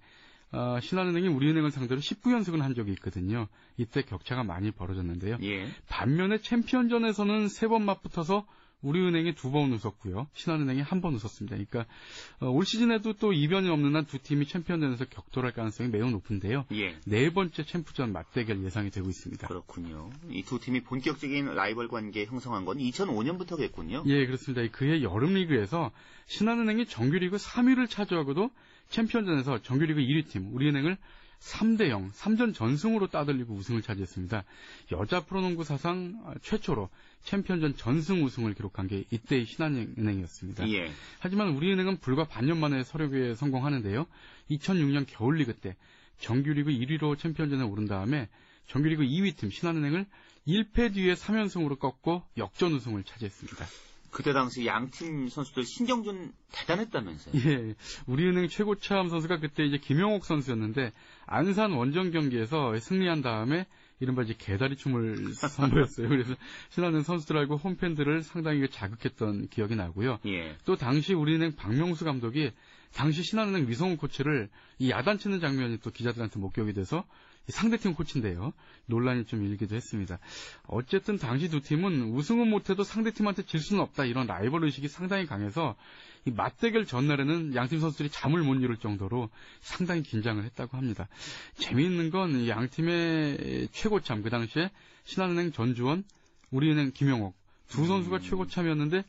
[0.52, 3.48] 어, 신한은행이 우리은행을 상대로 19연승을 한 적이 있거든요.
[3.78, 5.38] 이때 격차가 많이 벌어졌는데요.
[5.42, 5.68] 예.
[5.90, 8.46] 반면에 챔피언전에서는 세 번 맞붙어서
[8.84, 10.28] 우리은행이 두 번 웃었고요.
[10.34, 11.56] 신한은행이 한 번 웃었습니다.
[11.56, 11.86] 그러니까
[12.40, 16.66] 어, 올 시즌에도 또 이변이 없는 한 두 팀이 챔피언전에서 격돌할 가능성이 매우 높은데요.
[16.74, 16.96] 예.
[17.06, 19.48] 네 번째 챔프전 맞대결 예상이 되고 있습니다.
[19.48, 20.10] 그렇군요.
[20.30, 24.04] 이 두 팀이 본격적인 라이벌 관계 형성한 건 2005년부터겠군요.
[24.08, 24.66] 예, 그렇습니다.
[24.72, 25.92] 그해 여름 리그에서
[26.28, 28.50] 신한은행이 정규리그 3위를 차지하고도
[28.90, 30.98] 챔피언전에서 정규리그 1위 팀 우리은행을
[31.44, 34.46] 3대 0, 3전 전승으로 따돌리고 우승을 차지했습니다.
[34.94, 36.90] 여자 프로농구 사상 최초로
[37.24, 40.70] 챔피언전 전승 우승을 기록한 게 이때의 신한은행이었습니다.
[40.70, 40.90] 예.
[41.20, 44.06] 하지만 우리은행은 불과 반년 만에 서력에 성공하는데요.
[44.52, 45.76] 2006년 겨울리그 때
[46.20, 48.30] 정규리그 1위로 챔피언전에 오른 다음에
[48.68, 50.06] 정규리그 2위 팀 신한은행을
[50.48, 53.66] 1패 뒤에 3연승으로 꺾고 역전 우승을 차지했습니다.
[54.14, 57.34] 그때 당시 양팀 선수들 신경전 대단했다면서요?
[57.46, 57.76] 예.
[58.06, 60.94] 우리은행 최고참 선수가 그때 이제 김용옥 선수였는데
[61.26, 63.66] 안산 원정 경기에서 승리한 다음에
[64.00, 66.10] 이른바 이제 개다리 춤을 선보였어요.
[66.10, 66.36] 그래서
[66.70, 70.20] 신한은행 선수들하고 홈팬들을 상당히 자극했던 기억이 나고요.
[70.28, 70.58] 예.
[70.66, 72.52] 또 당시 우리은행 박명수 감독이
[72.94, 77.04] 당시 신한은행 미성훈 코치를 이 야단치는 장면이 또 기자들한테 목격이 돼서
[77.48, 78.54] 상대팀 코치인데요.
[78.86, 80.20] 논란이 좀 일기도 했습니다.
[80.68, 85.76] 어쨌든 당시 두 팀은 우승은 못해도 상대팀한테 질 수는 없다 이런 라이벌 의식이 상당히 강해서
[86.26, 89.30] 이 맞대결 전날에는 양팀 선수들이 잠을 못 이룰 정도로
[89.60, 91.08] 상당히 긴장을 했다고 합니다.
[91.56, 94.72] 재미있는 건 양팀의 최고참 그 당시에
[95.04, 96.06] 신한은행 전주원,
[96.52, 97.36] 우리은행 김영옥
[97.68, 99.04] 두 선수가 최고참이었는데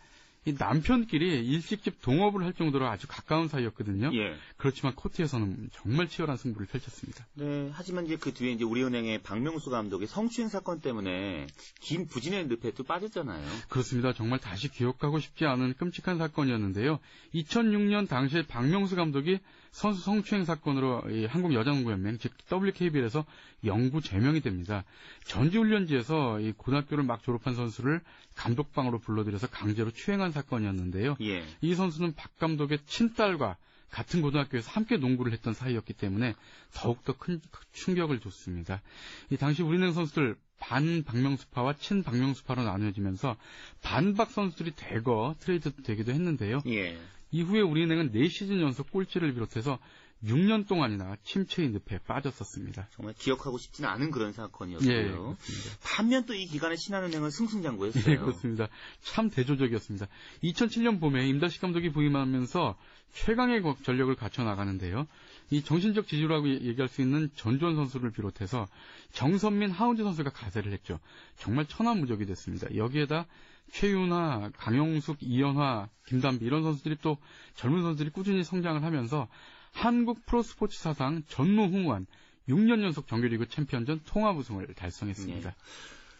[0.47, 4.11] 이 남편끼리 일식집 동업을 할 정도로 아주 가까운 사이였거든요.
[4.15, 4.37] 예.
[4.57, 7.27] 그렇지만 코트에서는 정말 치열한 승부를 펼쳤습니다.
[7.35, 11.47] 네, 하지만 이제 그 뒤에 이제 우리은행의 박명수 감독이 성추행 사건 때문에
[11.81, 13.43] 긴 부진의 늪에 또 빠졌잖아요.
[13.69, 14.13] 그렇습니다.
[14.13, 16.99] 정말 다시 기억하고 싶지 않은 끔찍한 사건이었는데요.
[17.35, 19.39] 2006년 당시에 박명수 감독이
[19.71, 23.25] 선수 성추행 사건으로 한국 여자농구연맹 즉 WKBL에서
[23.65, 24.85] 영구 제명이 됩니다.
[25.27, 28.01] 전지훈련지에서 이 고등학교를 막 졸업한 선수를
[28.35, 31.17] 감독방으로 불러들여서 강제로 추행한 사건이었는데요.
[31.23, 31.45] 예.
[31.61, 33.57] 이 선수는 박 감독의 친딸과
[33.91, 36.35] 같은 고등학교에서 함께 농구를 했던 사이였기 때문에
[36.73, 37.41] 더욱더 큰
[37.73, 38.83] 충격을 줬습니다.
[39.31, 43.37] 이 당시 우리은행 선수들 반 박명수파와 친 박명수파로 나누어지면서
[43.83, 46.63] 반박 선수들이 대거 트레이드 되기도 했는데요.
[46.67, 46.99] 예.
[47.31, 49.79] 이후에 우리은행은 4시즌 연속 꼴찌를 비롯해서
[50.25, 52.89] 6년 동안이나 침체의 늪에 빠졌었습니다.
[52.93, 54.91] 정말 기억하고 싶지는 않은 그런 사건이었고요.
[54.91, 55.79] 예, 그렇습니다.
[55.83, 58.13] 반면 또 이 기간에 신한은행은 승승장구했어요.
[58.13, 58.69] 예, 그렇습니다.
[59.03, 60.07] 참 대조적이었습니다.
[60.43, 62.77] 2007년 봄에 임다식 감독이 부임하면서
[63.13, 65.07] 최강의 전력을 갖춰 나가는데요.
[65.51, 68.67] 이 정신적 지주라고 얘기할 수 있는 전주원 선수를 비롯해서
[69.13, 70.99] 정선민, 하운지 선수가 가세를 했죠.
[71.37, 72.75] 정말 천하무적이 됐습니다.
[72.75, 73.27] 여기에다
[73.71, 77.19] 최윤화, 강영숙, 이연화, 김담비 이런 선수들이 또
[77.55, 79.29] 젊은 선수들이 꾸준히 성장을 하면서
[79.75, 82.07] 한국 프로스포츠 사상 전무후무한
[82.49, 85.51] 6년 연속 정규리그 챔피언전 통합 우승을 달성했습니다.
[85.51, 85.57] 네.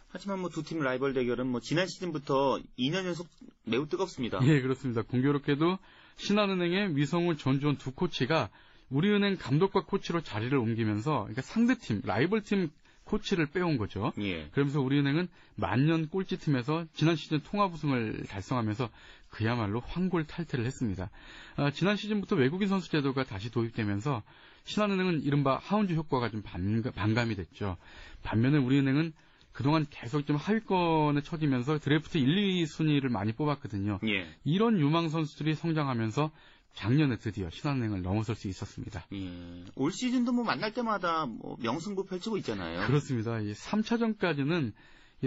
[0.09, 3.27] 하지만 뭐 두 팀 라이벌 대결은 뭐 지난 시즌부터 2년 연속
[3.65, 4.39] 매우 뜨겁습니다.
[4.43, 5.01] 예, 그렇습니다.
[5.01, 5.77] 공교롭게도
[6.17, 8.49] 신한은행의 위성우 전주원 두 코치가
[8.89, 12.69] 우리은행 감독과 코치로 자리를 옮기면서 그러니까 상대팀, 라이벌 팀
[13.03, 14.13] 코치를 빼온 거죠.
[14.19, 14.47] 예.
[14.49, 18.89] 그러면서 우리은행은 만년 꼴찌 팀에서 지난 시즌 통합 우승을 달성하면서
[19.35, 21.09] 그야말로 황골탈퇴를 했습니다.
[21.57, 24.23] 아, 지난 시즌부터 외국인 선수 제도가 다시 도입되면서
[24.63, 27.75] 신한은행은 이른바 하운즈 효과가 좀 반감, 이 됐죠.
[28.23, 29.11] 반면에 우리은행은
[29.51, 33.99] 그동안 계속 좀 하위권에 처지면서 드래프트 1, 2 순위를 많이 뽑았거든요.
[34.07, 34.25] 예.
[34.45, 36.31] 이런 유망 선수들이 성장하면서
[36.73, 39.05] 작년에 드디어 신한은행을 넘어설 수 있었습니다.
[39.13, 39.65] 예.
[39.75, 42.87] 올 시즌도 뭐 만날 때마다 뭐 명승부 펼치고 있잖아요.
[42.87, 43.39] 그렇습니다.
[43.39, 44.73] 이 3차전까지는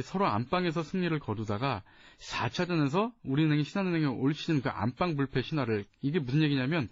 [0.03, 1.83] 서로 안방에서 승리를 거두다가
[2.19, 6.89] 4차전에서 우리은행이 신한은행의 올 시즌 그 안방 불패 신화를 이게 무슨 얘기냐면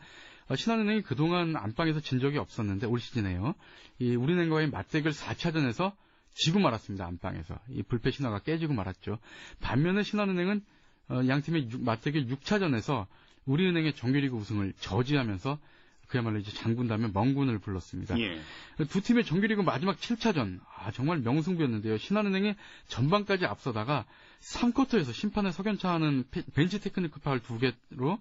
[0.55, 3.55] 신한은행이 그동안 안방에서 진 적이 없었는데 올 시즌에요.
[3.99, 5.93] 이 우리은행과의 맞대결 4차전에서
[6.35, 7.07] 지고 말았습니다.
[7.07, 7.59] 안방에서.
[7.71, 9.19] 이 불패 신화가 깨지고 말았죠.
[9.61, 10.63] 반면에 신한은행은
[11.29, 13.07] 양 팀의 맞대결 6차전에서
[13.47, 15.59] 우리은행의 정규리그 우승을 저지하면서
[16.09, 18.19] 그야말로 이제 장군다면 멍군을 불렀습니다.
[18.19, 18.41] 예.
[18.89, 21.99] 두 팀의 정규리그 마지막 7차전, 아, 정말 명승부였는데요.
[21.99, 22.55] 신한은행이
[22.89, 24.05] 전반까지 앞서다가
[24.41, 26.25] 3쿼터에서 심판의 석연치 않은
[26.55, 28.19] 벤치 테크니컬 파울 두 개로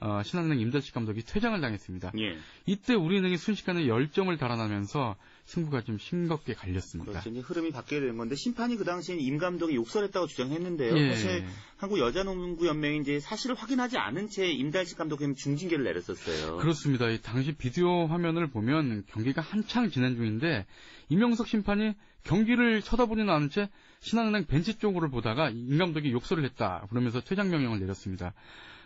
[0.00, 2.12] 어, 신한은행 임달식 감독이 퇴장을 당했습니다.
[2.18, 2.38] 예.
[2.66, 7.12] 이때 우리은행이 순식간에 열점을 달아나면서 승부가 좀 싱겁게 갈렸습니다.
[7.12, 7.30] 그렇죠.
[7.30, 10.98] 이제 흐름이 바뀌게 된 건데 심판이 그 당시엔 임 감독이 욕설했다고 주장했는데요.
[10.98, 11.14] 예.
[11.14, 11.44] 사실
[11.76, 16.56] 한국 여자농구연맹이 이제 사실을 확인하지 않은 채 임달식 감독이 중징계를 내렸었어요.
[16.58, 17.06] 그렇습니다.
[17.22, 20.66] 당시 비디오 화면을 보면 경기가 한창 진행 중인데
[21.08, 27.20] 이명석 심판이 경기를 쳐다보지는 않은 채 신한은행 벤치 쪽으로 보다가 임 감독이 욕설을 했다 그러면서
[27.20, 28.34] 퇴장 명령을 내렸습니다.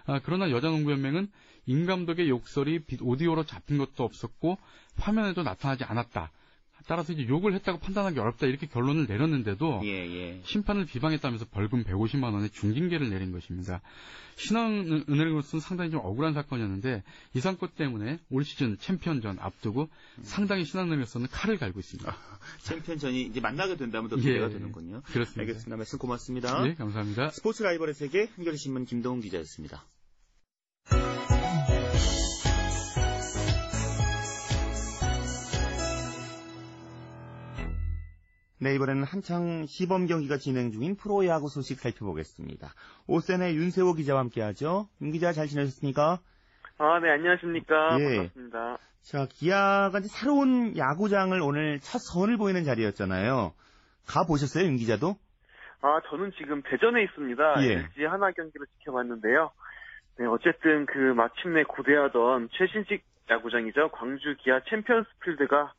[0.05, 1.31] 아, 그러나 여자농구연맹은
[1.67, 4.59] 임 감독의 욕설이 오디오로 잡힌 것도 없었고
[4.99, 6.31] 화면에도 나타나지 않았다.
[6.87, 10.41] 따라서 이제 욕을 했다고 판단하기 어렵다 이렇게 결론을 내렸는데도 예, 예.
[10.45, 13.81] 심판을 비방했다면서 벌금 150만 원의 중징계를 내린 것입니다.
[14.37, 17.03] 신한은행으로서는 상당히 좀 억울한 사건이었는데
[17.35, 19.89] 이 사건 때문에 올 시즌 챔피언전 앞두고
[20.23, 22.17] 상당히 신한은행에서는 칼을 갈고 있습니다.
[22.63, 25.03] 챔피언전이 이제 만나게 된다면 더 기대가 예, 되는군요.
[25.03, 25.41] 그렇습니다.
[25.43, 25.77] 알겠습니다.
[25.77, 26.63] 말씀 고맙습니다.
[26.63, 27.31] 네, 감사합니다.
[27.31, 29.85] 스포츠 라이벌의 세계 한겨레 신문 김동훈 기자였습니다.
[38.63, 42.69] 네, 이번에는 한창 시범 경기가 진행 중인 프로야구 소식 살펴보겠습니다.
[43.09, 44.87] OSEN의 윤세호 기자와 함께하죠.
[45.01, 46.19] 윤 기자 잘 지내셨습니까?
[46.77, 47.99] 아, 네, 안녕하십니까.
[48.01, 48.17] 예.
[48.17, 48.79] 반갑습니다.
[49.01, 53.55] 자, 기아가 이제 새로운 야구장을 오늘 첫 선을 보이는 자리였잖아요.
[54.07, 55.17] 가 보셨어요, 윤 기자도?
[55.81, 57.63] 아, 저는 지금 대전에 있습니다.
[57.65, 57.73] 예.
[57.73, 59.53] LG 한화 경기를 지켜봤는데요.
[60.19, 63.89] 네, 어쨌든 그 마침내 고대하던 최신식 야구장이죠.
[63.93, 65.73] 광주 기아 챔피언스 필드가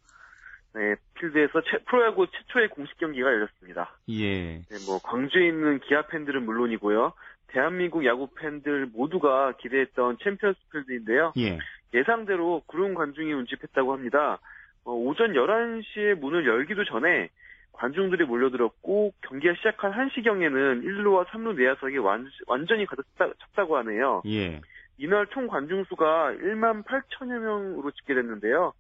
[0.74, 3.92] 네, 필드에서 최- 프로야구 최초의 공식 경기가 열렸습니다.
[4.10, 4.60] 예.
[4.62, 7.14] 네, 뭐 광주에 있는 기아 팬들은 물론이고요.
[7.48, 11.34] 대한민국 야구 팬들 모두가 기대했던 챔피언스 필드인데요.
[11.38, 11.60] 예.
[11.94, 14.40] 예상대로 구름 관중이 운집했다고 합니다.
[14.86, 17.30] 어, 오전 11시에 문을 열기도 전에
[17.74, 24.22] 관중들이 몰려들었고 경기가 시작한 1시경에는 1루와 3루 내야석이 완, 완전히 가득 찼다- 찼다고 하네요.
[24.28, 24.62] 예.
[24.98, 28.72] 이날 총 관중 수가 1만 8천여 명으로 집계됐는데요.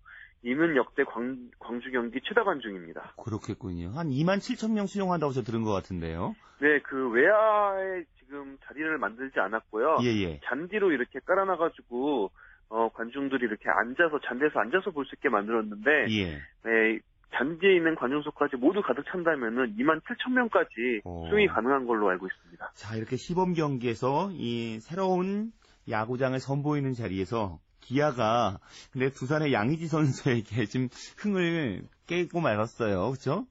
[0.44, 1.38] 이는 역대 광,
[1.82, 3.14] 주 경기 최다 관중입니다.
[3.24, 3.92] 그렇겠군요.
[3.96, 6.36] 한 2만 7천 명 수용한다고 저 들은 것 같은데요.
[6.60, 9.98] 네, 그 외야에 지금 자리를 만들지 않았고요.
[10.04, 10.40] 예, 예.
[10.46, 12.32] 잔디로 이렇게 깔아놔가지고
[12.70, 16.38] 어, 관중들이 이렇게 앉아서 잔디에서 앉아서 볼 수 있게 만들었는데 예.
[16.64, 17.00] 네,
[17.36, 21.28] 잔디에 있는 관중석까지 모두 가득 찬다면은 2만 7천 명까지 오.
[21.28, 22.72] 수용이 가능한 걸로 알고 있습니다.
[22.76, 25.52] 자, 이렇게 시범 경기에서 이 새로운
[25.90, 28.60] 야구장을 선보이는 자리에서 기아가
[28.92, 33.12] 근데 두산의 양의지 선수에게 좀 흥을 깨고 말았어요.
[33.12, 33.46] 그렇죠?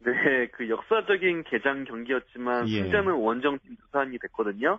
[0.00, 2.82] 네, 그 역사적인 개장 경기였지만 예.
[2.82, 4.78] 승자는 원정팀 두산이 됐거든요.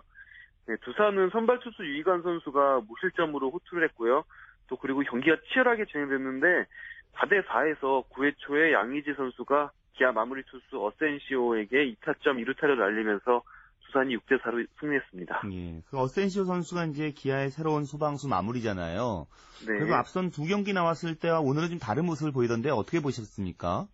[0.66, 4.24] 네, 두산은 선발 투수 유이관 선수가 무실점으로 호투를 했고요.
[4.68, 6.66] 또 그리고 경기가 치열하게 진행됐는데
[7.14, 13.42] 4대 4에서 9회 초에 양의지 선수가 기아 마무리 투수 어센시오에게 2타점 2루타를 날리면서
[13.88, 15.42] 두산이 6대 4로 승리했습니다.
[15.52, 15.82] 예.
[15.90, 19.26] 그 어센시오 선수가 이제 기아의 새로운 소방수 마무리잖아요.
[19.66, 19.78] 네.
[19.78, 23.86] 그리고 앞선 두 경기 나왔을 때와 오늘은 좀 다른 모습을 보이던데 어떻게 보셨습니까?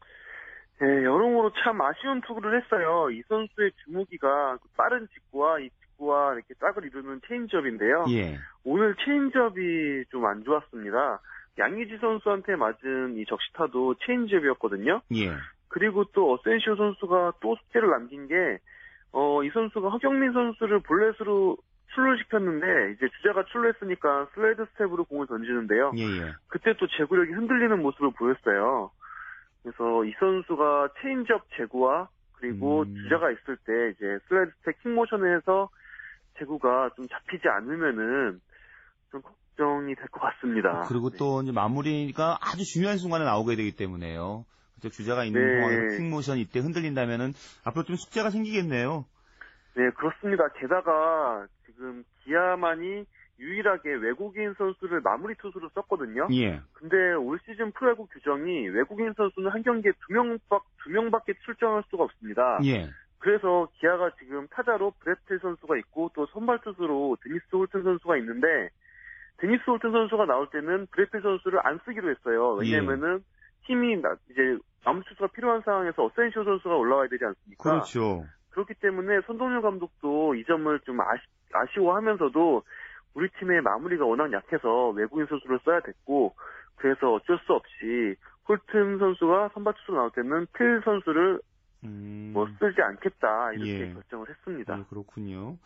[0.80, 3.10] 네, 여러모로 참 아쉬운 투구를 했어요.
[3.10, 8.06] 이 선수의 주무기가 빠른 직구와 이 직구와 이렇게 짝을 이루는 체인지업인데요.
[8.10, 8.38] 예.
[8.64, 11.20] 오늘 체인지업이 좀 안 좋았습니다.
[11.58, 15.00] 양의지 선수한테 맞은 이 적시타도 체인지업이었거든요.
[15.14, 15.32] 예.
[15.68, 18.34] 그리고 또 어센시오 선수가 또 숙제를 남긴 게,
[19.16, 21.56] 어, 이 선수가 허경민 선수를 볼넷으로
[21.94, 25.92] 출루시켰는데, 이제 주자가 출루했으니까 slide step으로 공을 던지는데요.
[25.96, 26.32] 예, 예.
[26.48, 28.90] 그때 또 제구력이 흔들리는 모습을 보였어요.
[29.62, 32.94] 그래서 이 선수가 체인지업 제구와 그리고 음.
[33.04, 35.68] 주자가 있을 때 이제 slide step quick motion을 해서
[36.38, 38.40] 제구가 좀 잡히지 않으면은
[39.12, 40.82] 좀 걱정이 될 것 같습니다.
[40.88, 44.44] 그리고 또 이제 마무리가 아주 중요한 순간에 나오게 되기 때문에요.
[44.90, 45.60] 주자가 있는 네.
[45.60, 47.32] 상황에서 quick motion 이때 흔들린다면은
[47.64, 49.04] 앞으로 좀 숙제가 생기겠네요.
[49.76, 50.48] 네, 그렇습니다.
[50.60, 53.04] 게다가 지금 기아만이
[53.38, 56.28] 유일하게 외국인 선수를 마무리 투수로 썼거든요.
[56.32, 56.60] 예.
[56.72, 62.04] 근데 올 시즌 프로야구 규정이 외국인 선수는 한 경기에 두 명밖 두 명밖에 출전할 수가
[62.04, 62.60] 없습니다.
[62.64, 62.88] 예.
[63.18, 68.68] 그래서 기아가 지금 타자로 브렛 필 선수가 있고 또 선발 투수로 데니스 홀튼 선수가 있는데
[69.38, 72.52] 데니스 홀튼 선수가 나올 때는 브렛 필 선수를 안 쓰기로 했어요.
[72.52, 73.24] 왜냐면은
[73.66, 74.58] 팀이 나- 이제
[75.08, 77.62] 투수가 필요한 상황에서 어센시오 선수가 올라와야 되지 않습니까?
[77.62, 78.24] 그렇죠.
[78.50, 81.22] 그렇기 때문에 선동열 감독도 이 점을 좀 아시,
[81.52, 82.62] 아쉬워하면서도
[83.14, 86.34] 우리 팀의 마무리가 워낙 약해서 외국인 선수를 써야 됐고
[86.76, 88.16] 그래서 어쩔 수 없이
[88.48, 91.40] 홀튼 선수가 선발 투수 나올 때는 필 선수를
[92.32, 93.92] 뭐 쓰지 않겠다 이렇게 예.
[93.92, 94.76] 결정을 했습니다.
[94.76, 95.56] 네, 그렇군요.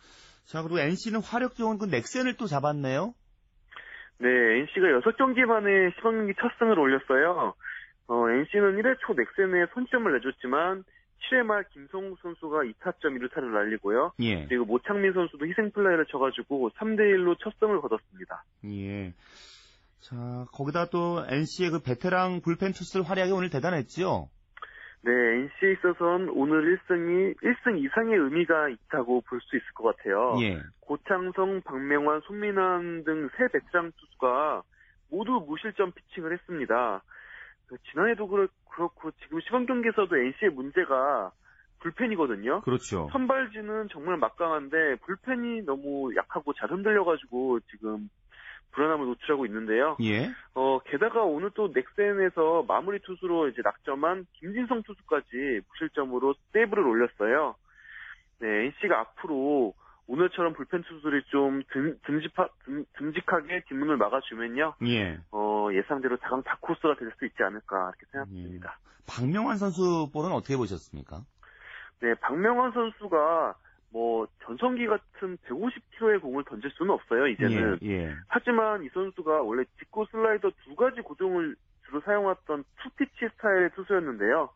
[0.45, 3.13] 자, 그리고 NC는 화력 좋은 그 넥센을 또 잡았네요.
[4.19, 7.53] 네, NC가 6경기 만에 시범경기 첫 승을 올렸어요.
[8.09, 10.83] 어, NC는 1회 초 넥센에 선점을 내줬지만
[11.29, 14.13] 7회 말 김성우 선수가 2타점 1루타를 날리고요.
[14.21, 14.47] 예.
[14.47, 18.43] 그리고 모창민 선수도 희생플라이를 쳐가지고 3대1로 첫 승을 거뒀습니다.
[18.65, 19.13] 예.
[19.99, 24.29] 자, 거기다 또 NC의 그 베테랑 불펜 투수들 활약이 오늘 대단했죠?
[25.01, 30.35] 네, NC에 있어서는 오늘 1승이 1승 이상의 의미가 있다고 볼 수 있을 것 같아요.
[30.41, 30.59] 예.
[30.81, 34.63] 고창성, 박명환, 손민환 등 세 베테랑 투수가
[35.11, 37.01] 모두 무실점 피칭을 했습니다.
[37.69, 41.31] 그 지난해도 그렇, 그렇고 지금 시범 경기에서도 NC의 문제가
[41.79, 42.61] 불펜이거든요.
[42.61, 43.07] 그렇죠.
[43.11, 48.09] 선발진은 정말 막강한데 불펜이 너무 약하고 잘 흔들려가지고 지금
[48.71, 49.97] 불안함을 노출하고 있는데요.
[50.01, 50.29] 예.
[50.55, 57.55] 어, 게다가 오늘 또 넥센에서 마무리 투수로 이제 낙점한 김진성 투수까지 무실점으로 세이브를 올렸어요.
[58.39, 59.73] 네, NC가 앞으로
[60.09, 64.73] 오늘처럼 불펜 투수들이 좀 듬, 듬직하, 듬, 듬직하게 뒷문을 막아주면요.
[64.87, 65.19] 예.
[65.31, 68.79] 어, 예상대로 다강 다코스가 될수 있지 않을까 이렇게 생각됩니다.
[69.07, 71.21] 박명환 선수 볼은 어떻게 보셨습니까?
[72.01, 73.55] 네, 박명환 선수가
[73.91, 77.79] 뭐 전성기 같은 150km의 공을 던질 수는 없어요, 이제는.
[77.83, 78.15] 예, 예.
[78.27, 81.55] 하지만 이 선수가 원래 직구 슬라이더 두 가지 구종을
[81.85, 84.49] 주로 사용했던 two-pitch 스타일의 투수였는데요.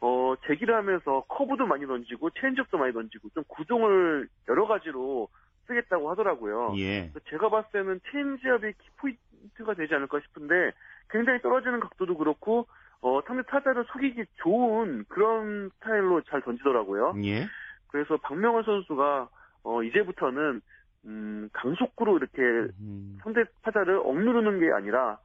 [0.00, 5.28] 어, 재기를 하면서 커브도 많이 던지고 체인지업도 많이 던지고 좀 구종을 여러 가지로
[5.66, 6.74] 쓰겠다고 하더라고요.
[6.76, 7.10] 예.
[7.30, 10.72] 제가 봤을 때는 체인지업이 키포인트가 되지 않을까 싶은데
[11.10, 12.66] 굉장히 떨어지는 각도도 그렇고
[13.00, 17.14] 어, 상대 타자를 속이기 좋은 그런 스타일로 잘 던지더라고요.
[17.24, 17.46] 예.
[17.88, 19.28] 그래서 박명환 선수가
[19.64, 20.60] 어, 이제부터는
[21.06, 22.42] 음, 강속구로 이렇게
[22.80, 23.18] 음.
[23.22, 25.18] 상대 타자를 억누르는 게 아니라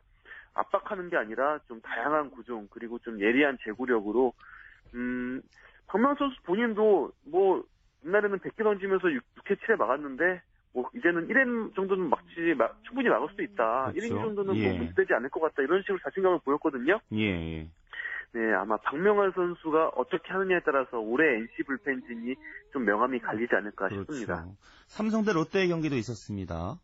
[0.53, 4.33] 압박하는 게 아니라 좀 다양한 구종 그리고 좀 예리한 제구력으로
[4.95, 5.41] 음,
[5.87, 7.63] 박명환 선수 본인도 뭐
[8.05, 10.41] 옛날에는 100개 던지면서 6, 6회 7회 막았는데
[10.73, 13.91] 뭐 이제는 1회 정도는 막지 마- 충분히 막을 수 있다.
[13.91, 13.99] 그렇죠.
[13.99, 14.69] 1인 정도는 예.
[14.69, 15.63] 뭐 문제되지 않을 것 같다.
[15.63, 16.99] 이런 식으로 자신감을 보였거든요.
[17.13, 17.67] 예, 예.
[18.31, 22.35] 네, 아마 박명환 선수가 어떻게 하느냐에 따라서 올해 NC 불펜진이
[22.71, 24.35] 좀 명암이 갈리지 않을까 싶습니다.
[24.43, 24.55] 그렇죠.
[24.85, 26.75] 삼성 대 롯데 경기도 있었습니다.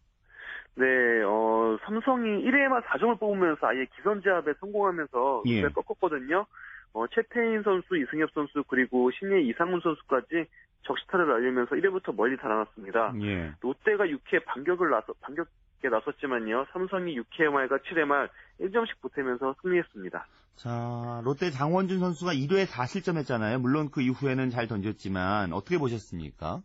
[0.77, 0.85] 네,
[1.23, 5.61] 어, 삼성이 1회에만 4점을 뽑으면서 아예 기선제압에 성공하면서 예.
[5.69, 6.47] 꺾었거든요.
[6.95, 10.45] 어, 최태인 선수, 이승엽 선수, 그리고 신예 이상훈 선수까지
[10.83, 13.13] 적시타를 날리면서 1회부터 멀리 달아났습니다.
[13.21, 13.51] 예.
[13.59, 16.67] 롯데가 6회 반격을 나서, 반격에 나섰지만요.
[16.71, 18.29] 삼성이 6회 말과 7회 말
[18.61, 20.25] 1점씩 보태면서 승리했습니다.
[20.55, 23.59] 자, 롯데 장원준 선수가 1회에 4실점 했잖아요.
[23.59, 26.61] 물론 그 이후에는 잘 던졌지만 어떻게 보셨습니까?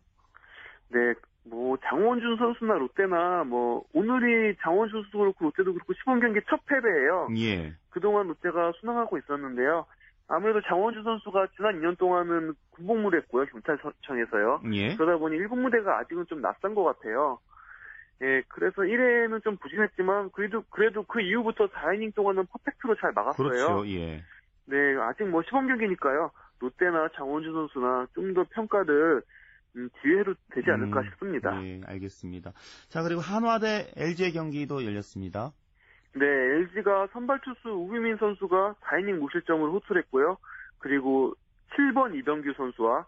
[0.93, 1.13] 네,
[1.43, 7.27] 뭐 장원준 선수나 롯데나 뭐 오늘이 장원준 선수도 그렇고 롯데도 그렇고 시범 경기 첫 패배예요.
[7.35, 7.73] 예.
[7.89, 9.85] 그동안 롯데가 순항하고 있었는데요.
[10.31, 13.45] 아무래도 장원준 선수가 지난 2년 동안은 군복무를 했고요.
[13.47, 14.61] 경찰청에서요.
[14.73, 14.95] 예.
[14.95, 17.39] 그러다 보니 1군 무대가 아직은 좀 낯선 것 같아요.
[18.21, 23.49] 예, 그래서 1회는 좀 부진했지만 그래도 그래도 그 이후부터 4이닝 동안은 퍼펙트로 잘 막았어요.
[23.49, 23.87] 그렇죠.
[23.89, 24.23] 예.
[24.65, 26.31] 네, 아직 뭐 시범 경기니까요.
[26.59, 29.21] 롯데나 장원준 선수나 좀 더 평가를
[29.75, 31.59] 음, 기회로 되지 않을까 음, 싶습니다.
[31.59, 32.51] 네, 알겠습니다.
[32.89, 35.51] 자, 그리고 한화 대 LG의 경기도 열렸습니다.
[36.13, 40.37] 네, LG가 선발 투수 우규민 선수가 4이닝 무실점으로 호투했고요.
[40.79, 41.33] 그리고
[41.71, 43.05] 7번 이병규 선수와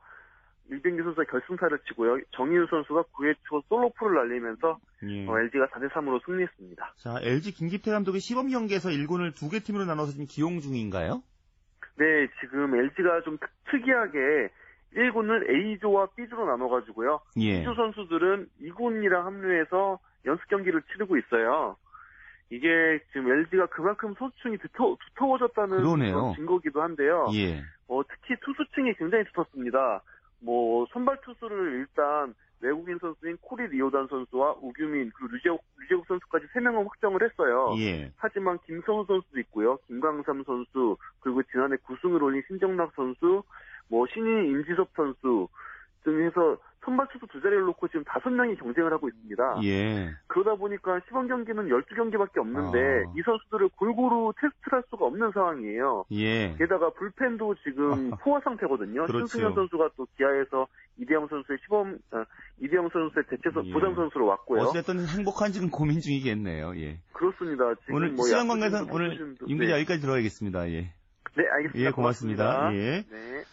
[0.72, 2.20] 이병규 선수가 결승타를 치고요.
[2.32, 4.78] 정희우 선수가 9회 초 솔로포를 날리면서
[5.10, 5.28] 예.
[5.28, 6.94] 어, LG가 4대 3으로 승리했습니다.
[6.98, 11.22] 자, LG 김기태 감독이 시범 경기에서 1군을 두 개 팀으로 나눠서 지금 기용 중인가요?
[11.98, 14.50] 네, 지금 LG가 좀 특- 특이하게
[14.96, 17.20] 1군을 A조와 B조로 나눠가지고요.
[17.42, 17.60] 예.
[17.60, 21.76] B조 선수들은 2군이랑 합류해서 연습 경기를 치르고 있어요.
[22.54, 25.82] 이게 지금 LG가 그만큼 선수층이 두터, 두터워졌다는.
[26.12, 27.28] 그런 증거기도 한데요.
[27.34, 27.64] 예.
[27.88, 30.04] 어, 특히 투수층이 굉장히 두텁습니다.
[30.40, 36.86] 뭐 선발 투수를 일단 외국인 선수인 코리 리오단 선수와 우규민 그리고 류재욱, 류재욱 선수까지 3명은
[36.86, 37.74] 확정을 했어요.
[37.80, 38.12] 예.
[38.18, 39.78] 하지만 김성우 선수도 있고요.
[39.88, 43.44] 김광삼 선수, 그리고 지난해 9승을 올린 신정락 선수,
[43.88, 45.48] 뭐 신인 임지섭 선수
[46.04, 49.60] 등 해서 선발 투수 두 자리를 놓고 지금 다섯 명이 경쟁을 하고 있습니다.
[49.64, 50.12] 예.
[50.28, 53.14] 그러다 보니까 시범 경기는 12경기밖에 없는데 아.
[53.16, 56.06] 이 선수들을 골고루 테스트를 할 수가 없는 상황이에요.
[56.12, 56.56] 예.
[56.58, 59.06] 게다가 불펜도 지금 포화 상태거든요.
[59.06, 59.28] 그렇죠.
[59.28, 60.68] 신승현 선수가 또 기아에서
[60.98, 62.26] 이대형 선수의 시범, 아,
[62.62, 63.72] 이대형 선수의 대체 선- 예.
[63.74, 64.62] 보상 선수로 왔고요.
[64.64, 66.74] 어찌됐든 행복한 지금 고민 중이겠네요.
[66.78, 67.00] 예.
[67.14, 67.74] 그렇습니다.
[67.82, 69.80] 지금 오늘 뭐 시간 관계상 오늘 선수들도- 임 기자 네.
[69.80, 70.70] 여기까지 들어가겠습니다.
[70.70, 70.94] 예.
[71.36, 71.88] 네, 알겠습니다.
[71.88, 72.74] 예, 고맙습니다.
[72.76, 73.06] 예.
[73.10, 73.44] 네.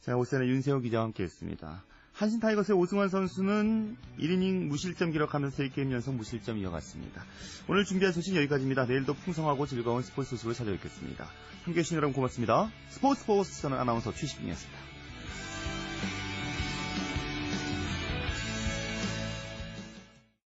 [0.00, 1.84] 자, OSEN 윤세호 기자와 함께했습니다.
[2.20, 7.24] 한신 타이거스의 오승환 선수는 1이닝 무실점 기록하면서 3게임 연속 무실점 이어갔습니다.
[7.66, 8.84] 오늘 준비한 소식 여기까지입니다.
[8.84, 11.26] 내일도 풍성하고 즐거운 스포츠 소식으로 찾아뵙겠습니다.
[11.64, 12.70] 함께해 주신 여러분 고맙습니다.
[12.90, 14.89] 스포츠 스포츠 저는 아나운서 최시빈이었습니다.